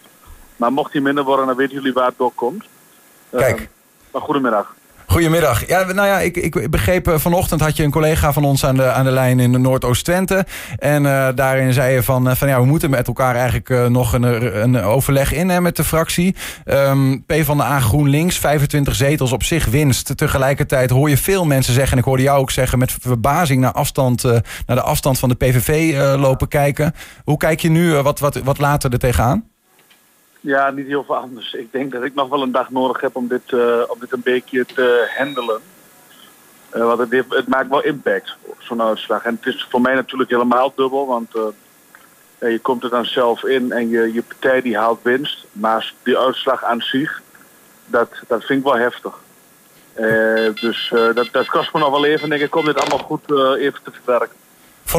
Maar 0.55 0.71
mocht 0.71 0.91
die 0.91 1.01
minder 1.01 1.23
worden, 1.23 1.45
dan 1.45 1.55
weten 1.55 1.73
jullie 1.73 1.93
waar 1.93 2.07
het 2.07 2.17
door 2.17 2.31
komt. 2.35 2.65
Kijk. 3.31 3.69
maar 4.11 4.21
goedemiddag. 4.21 4.75
Goedemiddag. 5.07 5.67
Ja, 5.67 5.83
nou 5.83 6.07
ja, 6.07 6.19
ik, 6.19 6.37
ik 6.37 6.69
begreep 6.71 7.07
eh, 7.07 7.17
vanochtend 7.17 7.61
had 7.61 7.77
je 7.77 7.83
een 7.83 7.91
collega 7.91 8.33
van 8.33 8.43
ons 8.43 8.65
aan 8.65 8.75
de, 8.75 8.91
aan 8.91 9.05
de 9.05 9.11
lijn 9.11 9.39
in 9.39 9.51
de 9.51 9.57
Noordoost-Twente. 9.57 10.45
En 10.77 11.03
uh, 11.03 11.27
daarin 11.35 11.73
zei 11.73 11.93
je 11.93 12.03
van, 12.03 12.37
van 12.37 12.47
ja, 12.47 12.59
we 12.59 12.65
moeten 12.65 12.89
met 12.89 13.07
elkaar 13.07 13.35
eigenlijk 13.35 13.89
nog 13.89 14.13
een, 14.13 14.23
een 14.61 14.81
overleg 14.81 15.33
in 15.33 15.49
hè, 15.49 15.61
met 15.61 15.75
de 15.75 15.83
fractie. 15.83 16.35
Um, 16.65 17.23
P 17.25 17.33
van 17.41 17.57
de 17.57 17.63
A 17.63 17.79
GroenLinks, 17.79 18.37
25 18.37 18.95
zetels 18.95 19.31
op 19.31 19.43
zich 19.43 19.65
winst. 19.65 20.17
Tegelijkertijd 20.17 20.89
hoor 20.89 21.09
je 21.09 21.17
veel 21.17 21.45
mensen 21.45 21.73
zeggen, 21.73 21.91
en 21.91 21.97
ik 21.97 22.05
hoorde 22.05 22.23
jou 22.23 22.39
ook 22.39 22.51
zeggen, 22.51 22.79
met 22.79 22.95
verbazing 23.01 23.61
naar, 23.61 23.71
afstand, 23.71 24.23
naar 24.23 24.75
de 24.75 24.81
afstand 24.81 25.19
van 25.19 25.29
de 25.29 25.35
PVV 25.35 25.97
lopen 26.17 26.47
kijken. 26.47 26.93
Hoe 27.23 27.37
kijk 27.37 27.59
je 27.59 27.69
nu 27.69 27.93
wat, 27.93 28.19
wat, 28.19 28.35
wat 28.43 28.57
later 28.57 28.91
er 28.91 28.99
tegenaan? 28.99 29.43
Ja, 30.45 30.69
niet 30.69 30.87
heel 30.87 31.03
veel 31.03 31.15
anders. 31.15 31.53
Ik 31.53 31.71
denk 31.71 31.91
dat 31.91 32.03
ik 32.03 32.13
nog 32.13 32.29
wel 32.29 32.41
een 32.41 32.51
dag 32.51 32.69
nodig 32.69 33.01
heb 33.01 33.15
om 33.15 33.27
dit, 33.27 33.51
uh, 33.51 33.81
om 33.87 33.99
dit 33.99 34.11
een 34.11 34.21
beetje 34.23 34.65
te 34.65 35.11
handelen. 35.17 35.61
Uh, 36.75 36.85
want 36.85 36.99
het, 36.99 37.25
het, 37.29 37.47
maakt 37.47 37.69
wel 37.69 37.83
impact, 37.83 38.37
zo'n 38.59 38.81
uitslag. 38.81 39.23
En 39.23 39.39
het 39.41 39.53
is 39.53 39.67
voor 39.69 39.81
mij 39.81 39.93
natuurlijk 39.93 40.29
helemaal 40.29 40.73
dubbel, 40.75 41.07
want 41.07 41.35
uh, 41.35 42.51
je 42.51 42.59
komt 42.59 42.83
er 42.83 42.89
dan 42.89 43.05
zelf 43.05 43.43
in 43.43 43.71
en 43.71 43.89
je, 43.89 44.13
je 44.13 44.21
partij 44.21 44.61
die 44.61 44.77
haalt 44.77 44.99
winst. 45.01 45.45
Maar 45.51 45.93
die 46.03 46.17
uitslag 46.17 46.63
aan 46.63 46.81
zich, 46.81 47.21
dat, 47.85 48.09
dat 48.27 48.43
vind 48.43 48.59
ik 48.59 48.65
wel 48.65 48.77
heftig. 48.77 49.13
dus 50.61 50.93
dat, 51.13 51.27
dat 51.31 51.47
kost 51.47 51.73
me 51.73 51.79
nog 51.79 51.89
wel 51.89 52.05
even, 52.05 52.29
denk 52.29 52.41
ik, 52.41 52.55
om 52.55 52.65
dit 52.65 52.79
allemaal 52.79 53.05
goed 53.05 53.31
even 53.57 53.83
te 53.83 53.91
verwerken. 53.91 54.44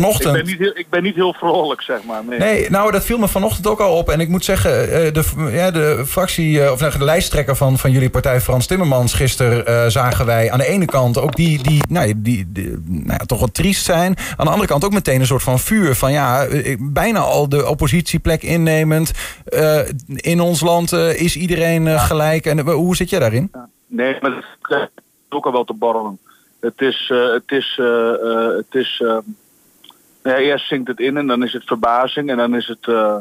Vanochtend. 0.01 0.37
Ik 0.37 0.43
ben, 0.43 0.51
niet 0.51 0.59
heel, 0.59 0.79
ik 0.79 0.89
ben 0.91 1.03
niet 1.03 1.15
heel 1.15 1.33
vrolijk, 1.33 1.83
zeg 1.83 2.05
maar. 2.05 2.25
Nee. 2.25 2.39
nee. 2.39 2.71
nou, 2.71 2.93
dat 2.93 3.05
viel 3.05 3.19
me 3.19 3.29
vanochtend 3.29 3.67
ook 3.67 3.81
al 3.81 3.97
op. 3.97 4.09
En 4.09 4.21
ik 4.21 4.29
moet 4.29 4.45
zeggen, 4.45 4.93
eh, 4.93 5.13
de, 5.13 5.51
ja, 5.53 5.71
de 5.71 6.03
fractie, 6.07 6.63
eh, 6.63 6.73
of 6.73 6.79
de 6.79 7.05
lijsttrekker 7.05 7.57
van, 7.57 7.79
van 7.79 7.91
jullie 7.91 8.11
partij, 8.11 8.41
Frans 8.41 8.67
Timmermans, 8.67 9.15
gisteren 9.15 9.65
uh, 9.69 9.87
zagen 9.87 10.27
wij 10.27 10.51
aan 10.51 10.59
de 10.59 10.67
ene 10.67 10.85
kant 10.85 11.19
ook 11.19 11.37
die, 11.37 11.63
die, 11.63 11.83
nou, 11.89 12.13
die, 12.17 12.53
die 12.53 12.83
nou 12.85 13.19
ja, 13.19 13.25
toch 13.27 13.41
wat 13.41 13.55
triest 13.55 13.85
zijn. 13.85 14.17
Aan 14.37 14.45
de 14.45 14.51
andere 14.51 14.69
kant 14.69 14.85
ook 14.85 14.93
meteen 14.93 15.21
een 15.21 15.27
soort 15.27 15.43
van 15.43 15.59
vuur. 15.59 15.95
Van 15.95 16.13
ja, 16.13 16.47
bijna 16.79 17.19
al 17.19 17.49
de 17.49 17.69
oppositieplek 17.69 18.43
innemend. 18.43 19.13
Uh, 19.49 19.79
in 20.07 20.41
ons 20.41 20.61
land 20.61 20.93
is 20.93 21.37
iedereen 21.37 22.01
gelijk. 22.01 22.47
En 22.47 22.61
hoe 22.61 22.97
zit 22.97 23.11
jij 23.11 23.19
daarin? 23.19 23.51
Nee, 23.87 24.17
maar 24.21 24.31
dat 24.31 24.81
is 24.81 24.89
ook 25.29 25.47
al 25.47 25.53
wel 25.53 25.65
te 25.65 25.75
borrelen. 25.75 26.19
Het 26.61 26.81
is, 26.81 27.13
het 27.15 27.51
is, 27.51 27.81
het 28.57 28.75
is 28.75 29.03
ja, 30.27 30.37
eerst 30.37 30.69
zingt 30.69 30.89
het 30.89 31.01
in 31.01 31.17
en 31.17 31.27
dan 31.27 31.43
is 31.43 31.53
het 31.53 31.65
verbazing 31.65 32.31
en 32.31 32.37
dan 32.37 32.55
is 32.55 32.67
het... 32.67 32.87
Uh, 32.87 33.17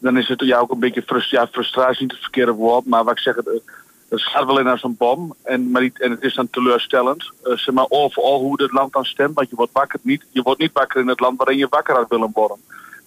dan 0.00 0.16
is 0.16 0.28
het 0.28 0.40
ja, 0.40 0.58
ook 0.58 0.70
een 0.70 0.78
beetje 0.78 1.02
frust 1.02 1.30
ja, 1.30 1.46
frustratie, 1.46 2.02
niet 2.02 2.12
het 2.12 2.20
verkeerde 2.20 2.52
woord, 2.52 2.86
maar 2.86 3.04
wat 3.04 3.12
ik 3.12 3.18
zeg, 3.18 3.34
het, 3.34 3.62
gaat 4.08 4.46
wel 4.46 4.58
in 4.58 4.66
als 4.66 4.82
een 4.82 4.96
bom 4.96 5.34
en, 5.42 5.70
maar 5.70 5.82
niet, 5.82 6.00
en 6.00 6.10
het 6.10 6.22
is 6.22 6.34
dan 6.34 6.50
teleurstellend. 6.50 7.30
Uh, 7.44 7.56
zeg 7.56 7.74
maar 7.74 7.86
overal 7.88 8.38
hoe 8.38 8.62
het 8.62 8.72
land 8.72 8.92
dan 8.92 9.04
stemt, 9.04 9.34
want 9.34 9.50
je 9.50 9.56
wordt, 9.56 9.72
wakker, 9.72 9.98
niet, 10.02 10.24
je 10.30 10.42
wordt 10.42 10.60
niet 10.60 10.72
wakker 10.72 11.00
in 11.00 11.08
het 11.08 11.20
land 11.20 11.36
waarin 11.38 11.58
je 11.58 11.66
wakker 11.70 11.94
had 11.94 12.08
willen 12.08 12.30
worden 12.32 12.56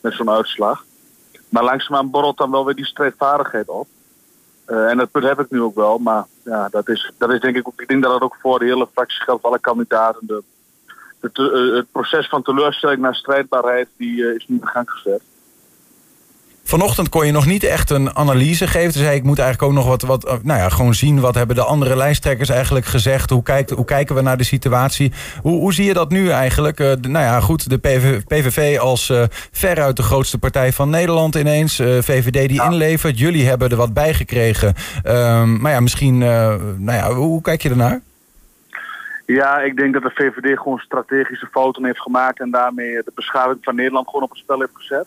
met 0.01 0.13
zo'n 0.13 0.29
uitslag. 0.29 0.85
Maar 1.49 1.63
langzaamaan 1.63 2.09
borrelt 2.09 2.37
dan 2.37 2.51
wel 2.51 2.65
weer 2.65 2.75
die 2.75 2.85
strijdvaardigheid 2.85 3.67
op. 3.67 3.87
Uh, 4.67 4.89
en 4.89 4.97
dat 4.97 5.11
punt 5.11 5.25
heb 5.25 5.39
ik 5.39 5.49
nu 5.49 5.61
ook 5.61 5.75
wel, 5.75 5.97
maar 5.97 6.25
ja, 6.43 6.69
dat 6.69 6.89
is, 6.89 7.11
dat 7.17 7.31
is 7.31 7.39
denk 7.39 7.55
ik 7.55 7.67
ik 7.77 7.87
denk 7.87 8.03
dat 8.03 8.11
dat 8.11 8.21
ook 8.21 8.37
voor 8.41 8.59
de 8.59 8.65
hele 8.65 8.87
fractie 8.93 9.21
geldt, 9.21 9.41
voor 9.41 9.49
alle 9.49 9.59
kandidaten. 9.59 10.27
De, 10.27 10.43
het, 11.23 11.37
uh, 11.37 11.75
het, 11.75 11.91
proces 11.91 12.27
van 12.27 12.43
teleurstelling 12.43 13.01
naar 13.01 13.15
strijdbaarheid 13.15 13.87
die, 13.97 14.15
uh, 14.15 14.35
is 14.35 14.45
nu 14.47 14.55
in 14.61 14.67
gang 14.67 14.89
gezet. 14.89 15.21
Vanochtend 16.65 17.09
kon 17.09 17.25
je 17.25 17.31
nog 17.31 17.45
niet 17.45 17.63
echt 17.63 17.89
een 17.89 18.15
analyse 18.15 18.67
geven. 18.67 18.93
Zei 18.93 19.15
ik 19.15 19.23
moet 19.23 19.39
eigenlijk 19.39 19.71
ook 19.71 19.77
nog 19.77 19.87
wat, 19.87 20.01
wat 20.01 20.25
uh, 20.25 20.33
nou 20.43 20.59
ja, 20.59 20.69
gewoon 20.69 20.93
zien 20.93 21.19
wat 21.19 21.35
hebben 21.35 21.55
de 21.55 21.63
andere 21.63 21.95
lijsttrekkers 21.95 22.49
eigenlijk 22.49 22.85
gezegd. 22.85 23.29
Hoe, 23.29 23.43
kijkt, 23.43 23.69
hoe 23.69 23.85
kijken 23.85 24.15
we 24.15 24.21
naar 24.21 24.37
de 24.37 24.43
situatie? 24.43 25.11
Hoe, 25.41 25.59
hoe 25.59 25.73
zie 25.73 25.85
je 25.85 25.93
dat 25.93 26.09
nu 26.09 26.29
eigenlijk? 26.29 26.77
De, 26.77 26.97
nou 27.01 27.25
ja, 27.25 27.39
goed, 27.39 27.69
de 27.69 27.77
PV, 27.77 28.23
PVV 28.23 28.79
als 28.79 29.11
veruit 29.51 29.95
de 29.95 30.03
grootste 30.03 30.37
partij 30.37 30.73
van 30.73 30.89
Nederland 30.89 31.35
ineens. 31.35 31.75
VVD 31.75 32.47
die 32.47 32.53
ja. 32.53 32.65
inlevert. 32.69 33.19
Jullie 33.19 33.47
hebben 33.47 33.69
er 33.69 33.75
wat 33.75 33.93
bij 33.93 34.13
gekregen. 34.13 34.73
Um, 35.05 35.61
maar 35.61 35.71
ja, 35.71 35.79
misschien, 35.79 36.17
nou 36.17 36.91
ja, 36.91 37.13
hoe, 37.13 37.25
hoe 37.25 37.41
kijk 37.41 37.61
je 37.61 37.69
ernaar? 37.69 38.01
Ja, 39.25 39.61
ik 39.61 39.75
denk 39.77 39.93
dat 39.93 40.01
de 40.01 40.11
VVD 40.13 40.57
gewoon 40.59 40.77
strategische 40.77 41.47
fouten 41.51 41.85
heeft 41.85 42.01
gemaakt 42.01 42.39
en 42.39 42.51
daarmee 42.51 42.93
de 42.93 43.11
beschaving 43.15 43.57
van 43.61 43.75
Nederland 43.75 44.05
gewoon 44.07 44.23
op 44.23 44.29
het 44.29 44.39
spel 44.39 44.59
heeft 44.59 44.75
gezet. 44.75 45.05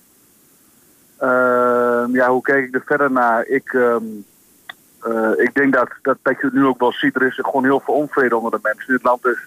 Uh, 1.21 2.05
ja, 2.13 2.29
hoe 2.29 2.43
kijk 2.43 2.67
ik 2.67 2.75
er 2.75 2.83
verder 2.87 3.11
naar? 3.11 3.47
Ik, 3.47 3.73
uh, 3.73 3.97
uh, 5.07 5.31
ik 5.37 5.55
denk 5.55 5.73
dat, 5.73 5.89
dat, 6.03 6.19
dat 6.23 6.41
je 6.41 6.47
het 6.47 6.55
nu 6.55 6.65
ook 6.65 6.79
wel 6.79 6.93
ziet. 6.93 7.17
Er 7.17 7.27
is 7.27 7.39
gewoon 7.43 7.65
heel 7.65 7.81
veel 7.81 7.95
onvrede 7.95 8.37
onder 8.37 8.51
de 8.51 8.59
mensen. 8.63 8.93
Dit 8.93 9.03
land 9.03 9.27
is, 9.27 9.47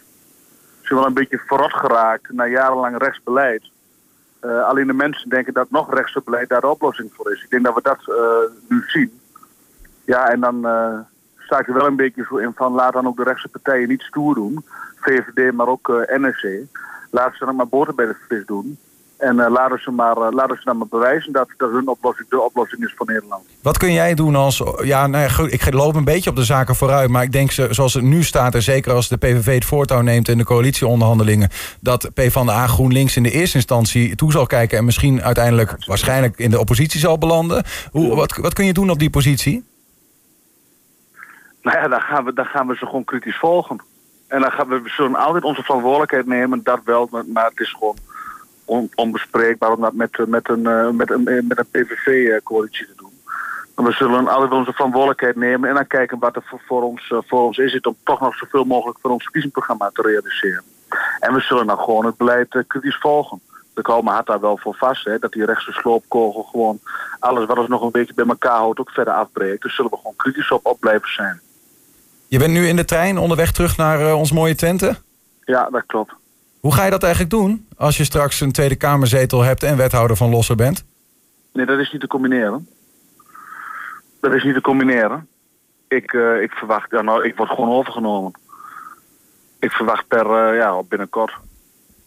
is 0.84 0.90
wel 0.90 1.06
een 1.06 1.14
beetje 1.14 1.42
verrot 1.46 1.74
geraakt 1.74 2.32
na 2.32 2.48
jarenlang 2.48 2.98
rechtsbeleid. 2.98 3.64
Uh, 4.46 4.64
alleen 4.64 4.88
de 4.88 4.94
mensen 4.94 5.30
denken 5.30 5.54
dat 5.54 5.72
nog 5.72 5.94
rechtse 5.94 6.22
beleid 6.26 6.50
daar 6.50 6.62
de 6.62 6.68
oplossing 6.68 7.12
voor 7.14 7.32
is. 7.32 7.44
Ik 7.44 7.50
denk 7.50 7.64
dat 7.64 7.76
we 7.76 7.82
dat 7.82 8.12
nu 8.68 8.84
zien. 8.86 9.20
Ja, 10.06 10.30
en 10.30 10.40
dan 10.40 10.66
sta 11.50 11.64
er 11.66 11.74
wel 11.74 11.88
een 11.88 11.96
beetje 11.96 12.26
zo 12.30 12.38
in 12.38 12.52
van 12.56 12.74
laat 12.74 12.94
dan 12.94 13.08
ook 13.08 13.18
de 13.18 13.24
rechtse 13.24 13.48
partijen 13.48 13.88
niet 13.88 14.02
stoer 14.02 14.36
doen. 14.36 14.66
VVD, 14.96 15.54
maar 15.54 15.68
ook 15.68 15.88
uh, 15.88 15.96
NSC. 15.96 16.46
Laten 17.12 17.38
ze 17.38 17.46
dan 17.46 17.56
maar 17.56 17.68
boter 17.68 17.96
bij 17.96 18.06
de 18.06 18.16
vis 18.28 18.46
doen. 18.46 18.78
En 19.18 19.36
uh, 19.36 19.50
laten, 19.50 19.80
ze 19.82 19.92
maar, 19.92 20.18
uh, 20.18 20.28
laten 20.32 20.58
ze 20.58 20.62
dan 20.64 20.78
maar 20.78 20.88
bewijzen 20.88 21.32
dat, 21.32 21.48
dat 21.58 21.72
hun 21.72 21.88
oplossing 21.88 22.30
de 22.30 22.42
oplossing 22.42 22.84
is 22.84 22.94
voor 22.96 23.06
Nederland. 23.06 23.44
Wat 23.62 23.78
kun 23.78 23.94
jij 23.94 24.14
doen 24.14 24.36
als... 24.36 24.64
Ja, 24.84 25.08
nou 25.08 25.30
goed, 25.30 25.54
ik 25.54 25.74
loop 25.74 25.96
een 25.96 26.04
beetje 26.04 26.30
op 26.30 26.36
de 26.36 26.44
zaken 26.44 26.76
vooruit. 26.76 27.10
Maar 27.10 27.24
ik 27.24 27.32
denk 27.32 27.52
zoals 27.52 27.94
het 27.94 28.04
nu 28.04 28.24
staat... 28.24 28.56
en 28.56 28.62
zeker 28.62 28.94
als 28.94 29.08
de 29.08 29.18
PVV 29.18 29.54
het 29.54 29.66
voortouw 29.66 30.02
neemt 30.02 30.28
in 30.28 30.38
de 30.38 30.44
coalitieonderhandelingen... 30.44 31.50
dat 31.80 32.10
PvdA 32.14 32.68
GroenLinks 32.68 33.16
in 33.16 33.24
de 33.24 33.32
eerste 33.32 33.56
instantie 33.56 34.16
toe 34.16 34.32
zal 34.32 34.46
kijken... 34.46 34.78
en 34.78 34.86
misschien 34.86 35.24
uiteindelijk 35.24 35.76
waarschijnlijk 35.86 36.38
in 36.38 36.50
de 36.50 36.60
oppositie 36.60 37.00
zal 37.00 37.18
belanden. 37.18 37.64
Hoe, 37.92 38.16
wat, 38.16 38.36
wat 38.36 38.54
kun 38.54 38.66
je 38.66 38.74
doen 38.74 38.90
op 38.90 39.00
die 39.00 39.10
positie? 39.10 39.69
Nou 41.62 41.78
ja, 41.78 41.88
dan 41.88 42.02
gaan 42.02 42.26
we, 42.26 42.34
dan 42.34 42.46
gaan 42.46 42.68
we 42.68 42.76
ze 42.76 42.86
gewoon 42.86 43.04
kritisch 43.04 43.38
volgen. 43.38 43.78
En 44.28 44.42
dan 44.42 44.52
gaan 44.52 44.68
we, 44.68 44.82
zullen 44.86 45.16
altijd 45.16 45.44
onze 45.44 45.64
verantwoordelijkheid 45.64 46.26
nemen, 46.26 46.64
dat 46.64 46.80
wel, 46.84 47.10
maar 47.28 47.46
het 47.46 47.60
is 47.60 47.72
gewoon 47.72 47.98
on, 48.66 48.92
onbespreekbaar 48.96 49.72
om 49.72 49.82
dat 49.82 49.94
met, 49.94 50.28
met 50.28 50.50
een, 50.50 50.60
uh, 50.60 50.90
met 50.90 51.12
een, 51.12 51.24
met 51.24 51.58
een 51.58 51.70
PVV-coalitie 51.72 52.86
te 52.86 52.94
doen. 52.96 53.10
We 53.86 53.92
zullen 53.92 54.28
altijd 54.28 54.52
onze 54.52 54.74
verantwoordelijkheid 54.74 55.36
nemen 55.36 55.70
en 55.70 55.76
dan 55.76 55.88
kijken 55.88 56.20
wat 56.20 56.36
er 56.36 56.44
voor, 56.46 56.62
voor, 56.68 56.84
ons, 56.84 57.14
voor 57.28 57.42
ons 57.42 57.58
is 57.58 57.82
om 57.82 57.96
toch 58.04 58.20
nog 58.20 58.36
zoveel 58.36 58.64
mogelijk 58.64 58.98
voor 59.02 59.12
ons 59.12 59.24
verkiezingsprogramma 59.24 59.90
te 59.94 60.02
realiseren. 60.02 60.64
En 61.20 61.34
we 61.34 61.40
zullen 61.40 61.68
dan 61.68 61.78
gewoon 61.78 62.06
het 62.06 62.18
beleid 62.18 62.64
kritisch 62.68 62.98
volgen. 62.98 63.42
De 63.74 63.82
komen 63.82 64.14
had 64.14 64.26
daar 64.26 64.40
wel 64.40 64.58
voor 64.58 64.76
vast, 64.76 65.06
hè, 65.06 65.20
dat 65.20 65.32
die 65.32 65.46
rechtse 65.46 65.72
sloopkogel 65.72 66.44
gewoon 66.44 66.80
alles 67.20 67.46
wat 67.46 67.58
ons 67.58 67.68
nog 67.68 67.82
een 67.82 67.92
beetje 67.92 68.14
bij 68.14 68.26
elkaar 68.26 68.58
houdt 68.58 68.80
ook 68.80 68.90
verder 68.90 69.14
afbreekt. 69.14 69.62
Dus 69.62 69.76
zullen 69.76 69.92
we 69.92 69.98
gewoon 69.98 70.16
kritisch 70.16 70.52
op, 70.52 70.66
op 70.66 70.80
blijven 70.80 71.14
zijn. 71.14 71.42
Je 72.30 72.38
bent 72.38 72.52
nu 72.52 72.68
in 72.68 72.76
de 72.76 72.86
trein 72.86 73.18
onderweg 73.18 73.52
terug 73.52 73.78
naar 73.78 74.02
uh, 74.02 74.18
ons 74.18 74.32
mooie 74.32 74.56
Twente? 74.56 74.96
Ja, 75.46 75.70
dat 75.70 75.84
klopt. 75.86 76.14
Hoe 76.60 76.74
ga 76.74 76.84
je 76.84 76.92
dat 76.92 77.04
eigenlijk 77.04 77.34
doen 77.34 77.68
als 77.78 77.98
je 77.98 78.04
straks 78.04 78.42
een 78.42 78.52
Tweede 78.52 78.76
Kamerzetel 78.76 79.42
hebt 79.42 79.64
en 79.64 79.78
wethouder 79.78 80.18
van 80.18 80.30
Losser 80.30 80.56
bent? 80.56 80.86
Nee, 81.54 81.66
dat 81.66 81.80
is 81.80 81.92
niet 81.92 82.02
te 82.02 82.08
combineren. 82.08 82.68
Dat 84.22 84.34
is 84.34 84.44
niet 84.44 84.54
te 84.54 84.62
combineren. 84.62 85.28
Ik, 85.88 86.14
uh, 86.14 86.42
ik 86.42 86.52
verwacht, 86.52 86.92
ja, 86.92 87.02
nou, 87.02 87.26
ik 87.26 87.36
word 87.36 87.50
gewoon 87.50 87.70
overgenomen. 87.70 88.32
Ik 89.60 89.72
verwacht 89.72 90.08
per, 90.08 90.26
uh, 90.26 90.58
ja, 90.58 90.84
binnenkort. 90.84 91.38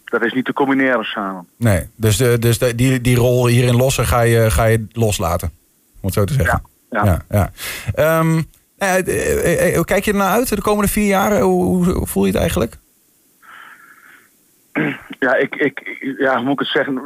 Dat 0.05 0.23
is 0.23 0.33
niet 0.33 0.45
te 0.45 0.53
combineren 0.53 1.03
samen. 1.03 1.47
Nee, 1.55 1.89
dus, 1.95 2.17
de, 2.17 2.39
dus 2.39 2.57
de, 2.57 2.75
die, 2.75 3.01
die 3.01 3.15
rol 3.15 3.47
hier 3.47 3.67
in 3.67 3.75
Losser 3.75 4.05
ga 4.05 4.21
je, 4.21 4.51
ga 4.51 4.63
je 4.63 4.85
loslaten, 4.91 5.51
om 5.93 6.01
het 6.01 6.13
zo 6.13 6.23
te 6.23 6.33
zeggen. 6.33 6.61
Ja. 6.89 7.05
ja. 7.05 7.21
ja, 7.29 7.51
ja. 7.95 8.19
Um, 8.19 8.35
uh, 8.37 8.43
kijk 9.83 10.05
je 10.05 10.11
er 10.11 10.17
naar 10.17 10.31
uit 10.31 10.49
de 10.49 10.61
komende 10.61 10.91
vier 10.91 11.07
jaar? 11.07 11.39
Hoe, 11.39 12.07
voel 12.07 12.25
je 12.25 12.31
het 12.31 12.39
eigenlijk? 12.39 12.75
Ja, 15.19 15.35
ik, 15.35 15.55
ik, 15.55 15.97
ja, 16.17 16.35
hoe 16.35 16.43
moet 16.43 16.53
ik 16.53 16.59
het 16.59 16.67
zeggen? 16.67 17.01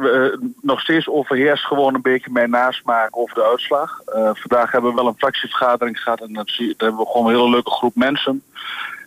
Nog 0.62 0.80
steeds 0.80 1.10
overheerst 1.10 1.66
gewoon 1.66 1.96
een 1.96 2.02
beetje 2.02 2.32
mijn 2.32 2.50
nasmaak 2.50 3.18
over 3.18 3.36
de 3.36 3.44
uitslag. 3.44 4.02
Vandaag 4.34 4.72
hebben 4.72 4.90
we 4.90 4.96
wel 4.96 5.08
een 5.08 5.18
fractievergadering 5.18 6.00
gehad 6.00 6.22
en 6.22 6.34
dat, 6.34 6.50
zie, 6.50 6.68
daar 6.78 6.88
hebben 6.88 7.06
we 7.06 7.12
gewoon 7.12 7.28
een 7.28 7.36
hele 7.36 7.50
leuke 7.50 7.72
groep 7.72 7.96
mensen. 7.96 8.44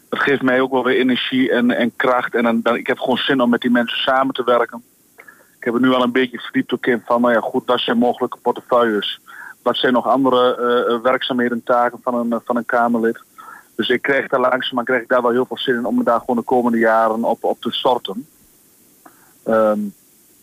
Dat 0.09 0.21
geeft 0.21 0.43
mij 0.43 0.61
ook 0.61 0.71
wel 0.71 0.85
weer 0.85 0.97
energie 0.99 1.51
en, 1.51 1.71
en 1.71 1.93
kracht. 1.97 2.35
En 2.35 2.61
dan, 2.63 2.77
ik 2.77 2.87
heb 2.87 2.99
gewoon 2.99 3.17
zin 3.17 3.41
om 3.41 3.51
met 3.51 3.61
die 3.61 3.71
mensen 3.71 3.99
samen 3.99 4.35
te 4.35 4.45
werken. 4.45 4.83
Ik 5.59 5.65
heb 5.65 5.75
er 5.75 5.81
nu 5.81 5.93
al 5.93 6.03
een 6.03 6.13
beetje 6.13 6.39
verdiept 6.39 6.75
ook 6.75 6.87
in 6.87 7.03
van, 7.07 7.21
nou 7.21 7.35
ja, 7.35 7.41
goed, 7.41 7.67
dat 7.67 7.81
zijn 7.81 7.99
mogelijke 7.99 8.39
portefeuilles. 8.43 9.21
Wat 9.63 9.77
zijn 9.77 9.93
nog 9.93 10.07
andere 10.07 10.57
uh, 10.89 11.03
werkzaamheden 11.03 11.63
taken 11.65 11.99
van 12.03 12.15
een, 12.15 12.41
van 12.45 12.57
een 12.57 12.65
Kamerlid? 12.65 13.21
Dus 13.75 13.89
ik 13.89 14.03
krijg 14.03 14.29
daar 14.29 14.41
langzaam, 14.41 14.75
maar 14.75 14.85
krijg 14.85 15.03
ik 15.03 15.09
daar 15.09 15.23
wel 15.23 15.31
heel 15.31 15.47
veel 15.47 15.59
zin 15.59 15.75
in 15.75 15.85
om 15.85 15.97
me 15.97 16.05
daar 16.05 16.21
gewoon 16.21 16.37
de 16.37 16.43
komende 16.43 16.79
jaren 16.79 17.25
op, 17.25 17.45
op 17.45 17.61
te 17.61 17.71
storten. 17.71 18.27
Um, 19.47 19.95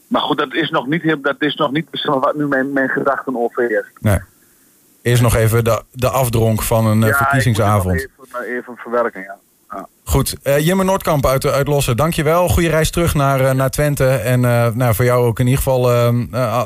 maar 0.08 0.22
goed, 0.22 0.38
dat 0.38 0.54
is 0.54 0.70
nog 0.70 0.88
niet, 0.88 1.02
heel, 1.02 1.22
dat 1.22 1.36
is 1.40 1.56
nog 1.56 1.72
niet 1.72 1.88
wat 2.04 2.36
nu 2.36 2.48
mijn, 2.48 2.74
mijn 2.74 2.90
gedachten 2.90 3.38
overheerst. 3.38 3.92
Nee. 4.00 4.20
Eerst 5.02 5.22
nog 5.22 5.36
even 5.36 5.64
de, 5.64 5.84
de 5.92 6.10
afdronk 6.10 6.62
van 6.62 6.86
een 6.86 7.04
eh, 7.04 7.10
ja, 7.10 7.16
verkiezingsavond. 7.16 8.02
Ik 8.02 8.10
moet 8.18 8.32
nog 8.32 8.42
even, 8.42 8.58
even 8.58 8.76
verwerken, 8.78 9.22
ja. 9.22 9.38
Goed, 10.04 10.36
uh, 10.44 10.60
Jimme 10.60 10.84
Noordkamp 10.84 11.26
uit, 11.26 11.46
uit 11.46 11.68
Lossen, 11.68 11.98
dankjewel. 11.98 12.48
Goede 12.48 12.70
reis 12.70 12.90
terug 12.90 13.14
naar, 13.14 13.42
uh, 13.42 13.52
naar 13.52 13.70
Twente. 13.70 14.08
En 14.08 14.44
uh, 14.44 14.68
nou, 14.68 14.96
voor 14.96 15.06
jou 15.06 15.26
ook 15.26 15.40
in 15.40 15.46
ieder 15.46 15.64
geval 15.64 15.92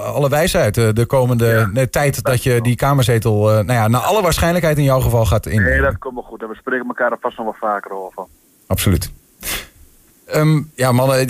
alle 0.04 0.30
wijsheid 0.30 0.96
de 0.96 1.06
komende 1.06 1.70
ja, 1.74 1.86
tijd 1.86 2.24
dat 2.24 2.44
je 2.44 2.62
die 2.62 2.76
kamerzetel, 2.76 3.44
nou 3.44 3.74
ja, 3.74 3.88
naar 3.88 4.02
alle 4.02 4.22
waarschijnlijkheid 4.22 4.78
in 4.78 4.84
jouw 4.84 5.00
geval 5.00 5.26
gaat 5.26 5.46
in. 5.46 5.62
Nee, 5.62 5.82
dat 5.82 5.98
komt 5.98 6.14
wel 6.14 6.24
goed. 6.24 6.42
En 6.42 6.48
we 6.48 6.56
spreken 6.56 6.88
elkaar 6.88 7.12
er 7.12 7.18
vast 7.22 7.38
nog 7.38 7.46
wel 7.46 7.70
vaker 7.70 7.92
over. 7.92 8.26
Absoluut. 8.68 9.12
Um, 10.36 10.72
ja, 10.76 10.92
mannen, 10.92 11.28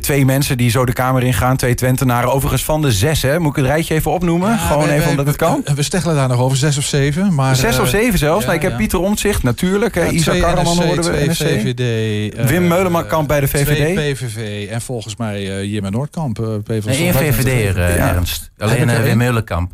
twee 0.00 0.24
mensen 0.24 0.56
die 0.56 0.70
zo 0.70 0.84
de 0.84 0.92
kamer 0.92 1.22
ingaan. 1.22 1.56
Twee 1.56 1.74
Twentenaren. 1.74 2.32
Overigens 2.32 2.64
van 2.64 2.82
de 2.82 2.92
zes, 2.92 3.22
hè? 3.22 3.38
Moet 3.38 3.50
ik 3.50 3.56
het 3.56 3.64
rijtje 3.64 3.94
even 3.94 4.10
opnoemen? 4.10 4.50
Ja, 4.50 4.56
Gewoon 4.56 4.78
wij, 4.78 4.90
even 4.90 5.00
wij, 5.00 5.10
omdat 5.10 5.26
het 5.26 5.36
kan. 5.36 5.62
We 5.74 5.82
steggelen 5.82 6.14
daar 6.14 6.28
nog 6.28 6.38
over, 6.40 6.56
zes 6.56 6.78
of 6.78 6.84
zeven. 6.84 7.34
Maar, 7.34 7.56
zes 7.56 7.78
of 7.78 7.88
zeven 7.88 8.18
zelfs? 8.18 8.40
Ja, 8.40 8.46
nou, 8.50 8.62
ik 8.62 8.68
heb 8.68 8.76
Pieter 8.76 8.98
Omtzigt, 8.98 9.42
natuurlijk. 9.42 9.94
Ja, 9.94 10.06
Isaac 10.06 10.40
Karreman 10.40 10.82
hoorden 10.82 11.12
we. 11.12 11.28
Twee. 11.28 11.60
VVD. 11.60 12.34
Uh, 12.38 12.44
Wim 12.46 12.68
Meulemankamp 12.68 13.28
bij 13.28 13.40
de 13.40 13.48
VVD. 13.48 13.94
Twee 13.94 14.14
PVV. 14.14 14.68
En 14.68 14.80
volgens 14.80 15.16
mij 15.16 15.42
uh, 15.42 15.72
Jim 15.72 15.84
en 15.84 15.92
Noordkamp. 15.92 16.38
Uh, 16.38 16.46
nee, 16.66 16.80
één 16.86 17.14
VVD, 17.14 17.76
Ernst. 17.76 18.50
Alleen 18.58 19.02
Wim 19.02 19.16
Meulenkamp. 19.16 19.72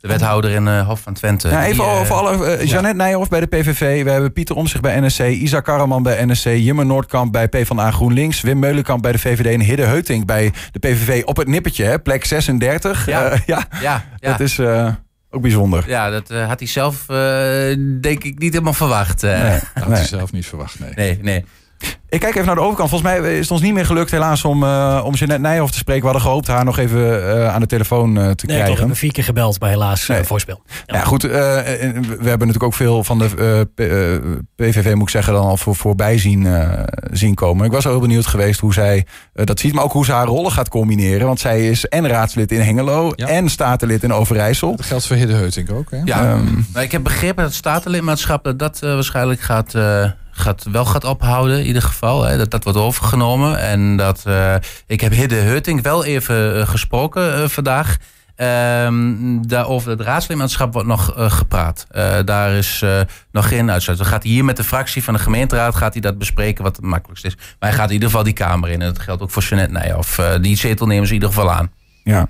De 0.00 0.08
wethouder 0.08 0.50
in 0.50 0.66
uh, 0.66 0.86
Hof 0.86 1.00
van 1.00 1.12
Twente. 1.12 1.48
Ja, 1.48 1.64
even 1.64 1.84
die, 1.84 1.92
over 1.92 2.14
alle. 2.14 2.32
Uh, 2.32 2.64
Jeannette 2.64 2.98
ja. 2.98 3.04
Nijhoff 3.04 3.28
bij 3.28 3.40
de 3.40 3.46
PVV. 3.46 4.04
We 4.04 4.10
hebben 4.10 4.32
Pieter 4.32 4.56
Omzicht 4.56 4.82
bij 4.82 5.00
NSC. 5.00 5.20
Isaac 5.20 5.64
Karaman 5.64 6.02
bij 6.02 6.24
NSC. 6.24 6.44
Jimmer 6.44 6.86
Noordkamp 6.86 7.32
bij 7.32 7.48
PvdA 7.48 7.90
GroenLinks. 7.90 8.40
Wim 8.40 8.58
Meulenkamp 8.58 9.02
bij 9.02 9.12
de 9.12 9.18
VVD. 9.18 9.46
En 9.46 9.60
Hidde 9.60 9.84
Heuting 9.84 10.26
bij 10.26 10.52
de 10.72 10.78
PVV. 10.78 11.22
Op 11.24 11.36
het 11.36 11.48
nippertje, 11.48 11.84
hè? 11.84 11.98
plek 11.98 12.24
36. 12.24 13.06
Ja, 13.06 13.32
uh, 13.32 13.38
ja. 13.46 13.64
ja, 13.80 14.04
ja. 14.16 14.30
dat 14.30 14.40
is 14.40 14.60
ook 15.30 15.42
bijzonder. 15.42 15.84
Ja, 15.88 16.10
dat 16.10 16.28
had 16.28 16.58
hij 16.58 16.68
zelf 16.68 17.06
denk 18.00 18.24
ik 18.24 18.38
niet 18.38 18.52
helemaal 18.52 18.72
verwacht. 18.72 19.22
Nee, 19.22 19.50
dat 19.50 19.60
had 19.74 19.86
nee. 19.88 19.96
hij 19.96 20.06
zelf 20.06 20.32
niet 20.32 20.46
verwacht, 20.46 20.78
nee. 20.80 20.92
Nee, 20.94 21.18
nee. 21.22 21.44
Ik 22.10 22.20
kijk 22.20 22.34
even 22.34 22.46
naar 22.46 22.54
de 22.54 22.60
overkant. 22.60 22.88
Volgens 22.88 23.10
mij 23.10 23.32
is 23.32 23.40
het 23.40 23.50
ons 23.50 23.60
niet 23.60 23.74
meer 23.74 23.86
gelukt 23.86 24.10
helaas 24.10 24.44
om, 24.44 24.62
uh, 24.62 25.02
om 25.04 25.14
Jeanette 25.14 25.42
Nijhoff 25.42 25.72
te 25.72 25.78
spreken. 25.78 26.02
We 26.02 26.08
hadden 26.08 26.26
gehoopt 26.26 26.46
haar 26.46 26.64
nog 26.64 26.78
even 26.78 27.00
uh, 27.00 27.54
aan 27.54 27.60
de 27.60 27.66
telefoon 27.66 28.08
uh, 28.08 28.14
te 28.14 28.20
nee, 28.20 28.34
krijgen. 28.34 28.64
Nee, 28.64 28.72
we 28.72 28.78
hebben 28.78 28.96
vier 28.96 29.12
keer 29.12 29.24
gebeld, 29.24 29.60
maar 29.60 29.68
helaas 29.68 30.06
nee. 30.06 30.24
voorspel. 30.24 30.62
Ja. 30.86 30.96
ja 30.96 31.04
goed, 31.04 31.22
we 31.22 31.28
hebben 31.28 32.24
natuurlijk 32.24 32.62
ook 32.62 32.74
veel 32.74 33.04
van 33.04 33.18
de 33.18 33.68
PVV, 34.56 34.94
moet 34.94 35.02
ik 35.02 35.08
zeggen, 35.08 35.32
dan 35.32 35.44
al 35.44 35.56
voor, 35.56 35.74
voorbij 35.74 36.18
zien, 36.18 36.46
zien 37.10 37.34
komen. 37.34 37.66
Ik 37.66 37.72
was 37.72 37.84
heel 37.84 38.00
benieuwd 38.00 38.26
geweest 38.26 38.60
hoe 38.60 38.72
zij 38.72 39.06
dat 39.32 39.60
ziet, 39.60 39.74
maar 39.74 39.84
ook 39.84 39.92
hoe 39.92 40.04
ze 40.04 40.12
haar 40.12 40.26
rollen 40.26 40.52
gaat 40.52 40.68
combineren. 40.68 41.26
Want 41.26 41.40
zij 41.40 41.68
is 41.68 41.84
en 41.84 42.08
raadslid 42.08 42.52
in 42.52 42.60
Hengelo 42.60 43.12
ja. 43.16 43.26
en 43.26 43.48
statenlid 43.48 44.02
in 44.02 44.12
Overijssel. 44.12 44.76
Dat 44.76 44.86
geldt 44.86 45.06
voor 45.06 45.16
Hidde 45.16 45.34
Heutink 45.34 45.72
ook, 45.72 45.90
hè? 45.90 46.00
Ja, 46.04 46.32
um, 46.32 46.66
maar 46.72 46.82
ik 46.82 46.92
heb 46.92 47.02
begrepen 47.02 47.36
dat 47.36 47.46
het 47.46 47.54
statenlidmaatschap 47.54 48.44
dat, 48.44 48.58
dat 48.58 48.78
waarschijnlijk 48.80 49.40
gaat 49.40 49.74
gaat, 50.38 50.66
wel 50.70 50.84
gaat 50.84 51.04
ophouden 51.04 51.58
in 51.58 51.66
ieder 51.66 51.82
geval. 51.82 52.22
Hè, 52.22 52.36
dat 52.36 52.50
dat 52.50 52.64
wordt 52.64 52.78
overgenomen. 52.78 53.60
En 53.60 53.96
dat 53.96 54.24
uh, 54.26 54.54
ik 54.86 55.00
heb 55.00 55.12
Hidde 55.12 55.34
Hutting 55.34 55.82
wel 55.82 56.04
even 56.04 56.56
uh, 56.56 56.66
gesproken 56.66 57.38
uh, 57.38 57.48
vandaag. 57.48 57.96
Um, 58.36 59.40
het 59.48 60.00
raadslidmaatschap 60.00 60.72
wordt 60.72 60.88
nog 60.88 61.12
gepraat. 61.16 61.86
daar 62.24 62.52
is 62.52 62.84
nog 63.32 63.48
geen 63.48 63.70
uitsluiting. 63.70 63.96
Dan 63.96 64.06
gaat 64.06 64.22
hij 64.22 64.32
hier 64.32 64.44
met 64.44 64.56
de 64.56 64.64
fractie 64.64 65.04
van 65.04 65.14
de 65.14 65.20
gemeenteraad 65.20 65.74
gaat 65.74 65.92
hij 65.92 66.02
dat 66.02 66.18
bespreken 66.18 66.64
wat 66.64 66.76
het 66.76 66.84
makkelijkst 66.84 67.24
is. 67.24 67.34
Maar 67.34 67.68
hij 67.68 67.72
gaat 67.72 67.88
in 67.88 67.92
ieder 67.92 68.08
geval 68.08 68.24
die 68.24 68.32
kamer 68.32 68.68
in. 68.68 68.82
En 68.82 68.86
dat 68.86 68.98
geldt 68.98 69.22
ook 69.22 69.30
voor 69.30 69.42
Jeanette 69.42 69.72
Nijhoff. 69.72 70.20
die 70.40 70.56
zetel 70.56 70.86
nemen 70.86 71.06
ze 71.06 71.14
in 71.14 71.20
ieder 71.20 71.34
geval 71.34 71.52
aan. 71.52 71.70
Ja. 72.04 72.28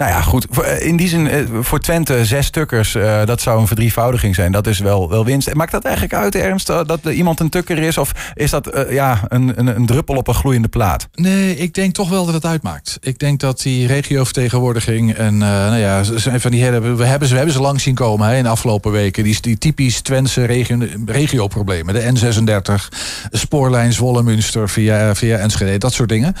Nou 0.00 0.12
ja, 0.12 0.20
goed. 0.20 0.46
Eh, 0.62 0.86
in 0.86 0.96
die 0.96 1.08
zin, 1.08 1.28
eh, 1.28 1.44
voor 1.60 1.80
Twente 1.80 2.24
zes 2.24 2.46
stukkers, 2.46 2.94
uh, 2.94 3.24
dat 3.24 3.40
zou 3.40 3.60
een 3.60 3.66
verdrievoudiging 3.66 4.34
zijn. 4.34 4.52
Dat 4.52 4.66
is 4.66 4.78
wel, 4.78 5.08
wel 5.08 5.24
winst. 5.24 5.54
Maakt 5.54 5.72
dat 5.72 5.84
eigenlijk 5.84 6.14
uit, 6.14 6.34
Ernst, 6.34 6.66
dat 6.66 7.00
iemand 7.04 7.40
een 7.40 7.48
tukker 7.48 7.78
is? 7.78 7.98
Of 7.98 8.12
is 8.34 8.50
dat 8.50 8.84
ja, 8.90 9.20
een, 9.28 9.52
een, 9.56 9.66
een, 9.66 9.86
druppel 9.86 10.16
op 10.16 10.28
een 10.28 10.34
gloeiende 10.34 10.68
plaat? 10.68 11.08
Nee, 11.14 11.56
ik 11.56 11.74
denk 11.74 11.94
toch 11.94 12.08
wel 12.08 12.24
dat 12.24 12.34
het 12.34 12.44
uitmaakt. 12.46 12.98
Ik 13.00 13.18
denk 13.18 13.40
dat 13.40 13.60
die 13.60 13.86
regiovertegenwoordiging 13.86 15.14
en 15.14 15.38
nou 15.38 15.76
ja, 15.76 16.02
zijn 16.02 16.40
van 16.40 16.50
die 16.50 16.62
hele, 16.62 16.80
we, 16.80 17.04
hebben 17.04 17.28
ze, 17.28 17.32
we 17.32 17.38
hebben 17.38 17.56
ze 17.56 17.62
lang 17.62 17.80
zien 17.80 17.94
komen 17.94 18.28
hè, 18.28 18.36
in 18.36 18.42
de 18.42 18.48
afgelopen 18.48 18.92
weken. 18.92 19.24
Die, 19.24 19.38
die 19.40 19.58
typisch 19.58 20.00
Twentse 20.00 20.44
regio, 20.44 20.78
regioproblemen. 21.06 21.94
De 21.94 22.34
N36, 22.34 22.98
spoorlijn 23.30 23.92
Zwolle-Münster 23.92 24.68
via, 24.68 25.14
via 25.14 25.36
Enschede, 25.36 25.78
dat 25.78 25.92
soort 25.92 26.08
dingen. 26.08 26.34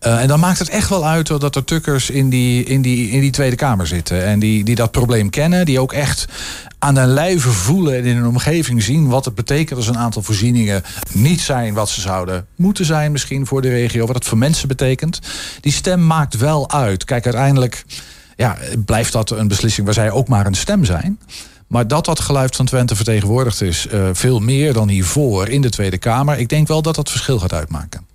en 0.00 0.28
dan 0.28 0.40
maakt 0.40 0.58
het 0.58 0.68
echt 0.68 0.88
wel 0.88 1.06
uit 1.06 1.26
dat 1.26 1.56
er 1.56 1.64
tukkers 1.64 2.10
in 2.10 2.28
die, 2.28 2.64
in 2.64 2.82
die 2.82 3.05
in 3.10 3.20
die 3.20 3.30
Tweede 3.30 3.56
Kamer 3.56 3.86
zitten. 3.86 4.24
En 4.24 4.38
die, 4.38 4.64
die 4.64 4.74
dat 4.74 4.90
probleem 4.90 5.30
kennen. 5.30 5.64
Die 5.64 5.80
ook 5.80 5.92
echt 5.92 6.26
aan 6.78 6.94
de 6.94 7.06
lijve 7.06 7.50
voelen 7.50 7.96
en 7.96 8.04
in 8.04 8.16
hun 8.16 8.26
omgeving 8.26 8.82
zien 8.82 9.08
wat 9.08 9.24
het 9.24 9.34
betekent 9.34 9.78
als 9.78 9.88
een 9.88 9.98
aantal 9.98 10.22
voorzieningen 10.22 10.82
niet 11.12 11.40
zijn 11.40 11.74
wat 11.74 11.88
ze 11.88 12.00
zouden 12.00 12.46
moeten 12.56 12.84
zijn, 12.84 13.12
misschien 13.12 13.46
voor 13.46 13.62
de 13.62 13.68
regio. 13.68 14.06
Wat 14.06 14.14
het 14.14 14.24
voor 14.24 14.38
mensen 14.38 14.68
betekent. 14.68 15.20
Die 15.60 15.72
stem 15.72 16.06
maakt 16.06 16.36
wel 16.36 16.70
uit. 16.70 17.04
Kijk, 17.04 17.24
uiteindelijk 17.24 17.84
ja, 18.36 18.56
blijft 18.84 19.12
dat 19.12 19.30
een 19.30 19.48
beslissing 19.48 19.86
waar 19.86 19.94
zij 19.94 20.10
ook 20.10 20.28
maar 20.28 20.46
een 20.46 20.54
stem 20.54 20.84
zijn. 20.84 21.18
Maar 21.66 21.88
dat 21.88 22.04
dat 22.04 22.20
geluid 22.20 22.56
van 22.56 22.66
Twente 22.66 22.96
vertegenwoordigd 22.96 23.62
is, 23.62 23.86
uh, 23.92 24.08
veel 24.12 24.40
meer 24.40 24.72
dan 24.72 24.88
hiervoor 24.88 25.48
in 25.48 25.60
de 25.60 25.70
Tweede 25.70 25.98
Kamer. 25.98 26.38
Ik 26.38 26.48
denk 26.48 26.68
wel 26.68 26.82
dat 26.82 26.94
dat 26.94 27.10
verschil 27.10 27.38
gaat 27.38 27.52
uitmaken. 27.52 28.06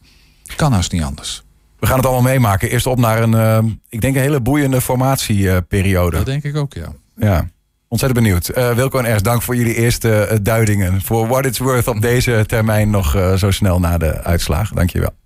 Kan 0.55 0.71
haast 0.71 0.91
niet 0.91 1.03
anders. 1.03 1.43
We 1.81 1.87
gaan 1.87 1.97
het 1.97 2.05
allemaal 2.05 2.31
meemaken. 2.31 2.69
Eerst 2.69 2.85
op 2.85 2.99
naar 2.99 3.21
een, 3.21 3.31
uh, 3.31 3.71
ik 3.89 4.01
denk 4.01 4.15
een 4.15 4.21
hele 4.21 4.41
boeiende 4.41 4.81
formatieperiode. 4.81 6.15
dat 6.15 6.25
denk 6.25 6.43
ik 6.43 6.55
ook, 6.55 6.73
ja. 6.73 6.93
Ja, 7.15 7.47
ontzettend 7.87 8.23
benieuwd. 8.23 8.51
Uh, 8.57 8.71
Wilco 8.71 8.99
en 8.99 9.05
Ernst, 9.05 9.23
dank 9.23 9.41
voor 9.41 9.55
jullie 9.55 9.75
eerste 9.75 10.27
uh, 10.31 10.37
duidingen. 10.41 11.01
Voor 11.01 11.27
what 11.27 11.45
it's 11.45 11.59
worth 11.59 11.87
op 11.87 12.01
deze 12.01 12.43
termijn 12.47 12.89
nog 12.89 13.35
zo 13.37 13.51
snel 13.51 13.79
na 13.79 13.97
de 13.97 14.23
uitslagen. 14.23 14.75
Dankjewel. 14.75 15.20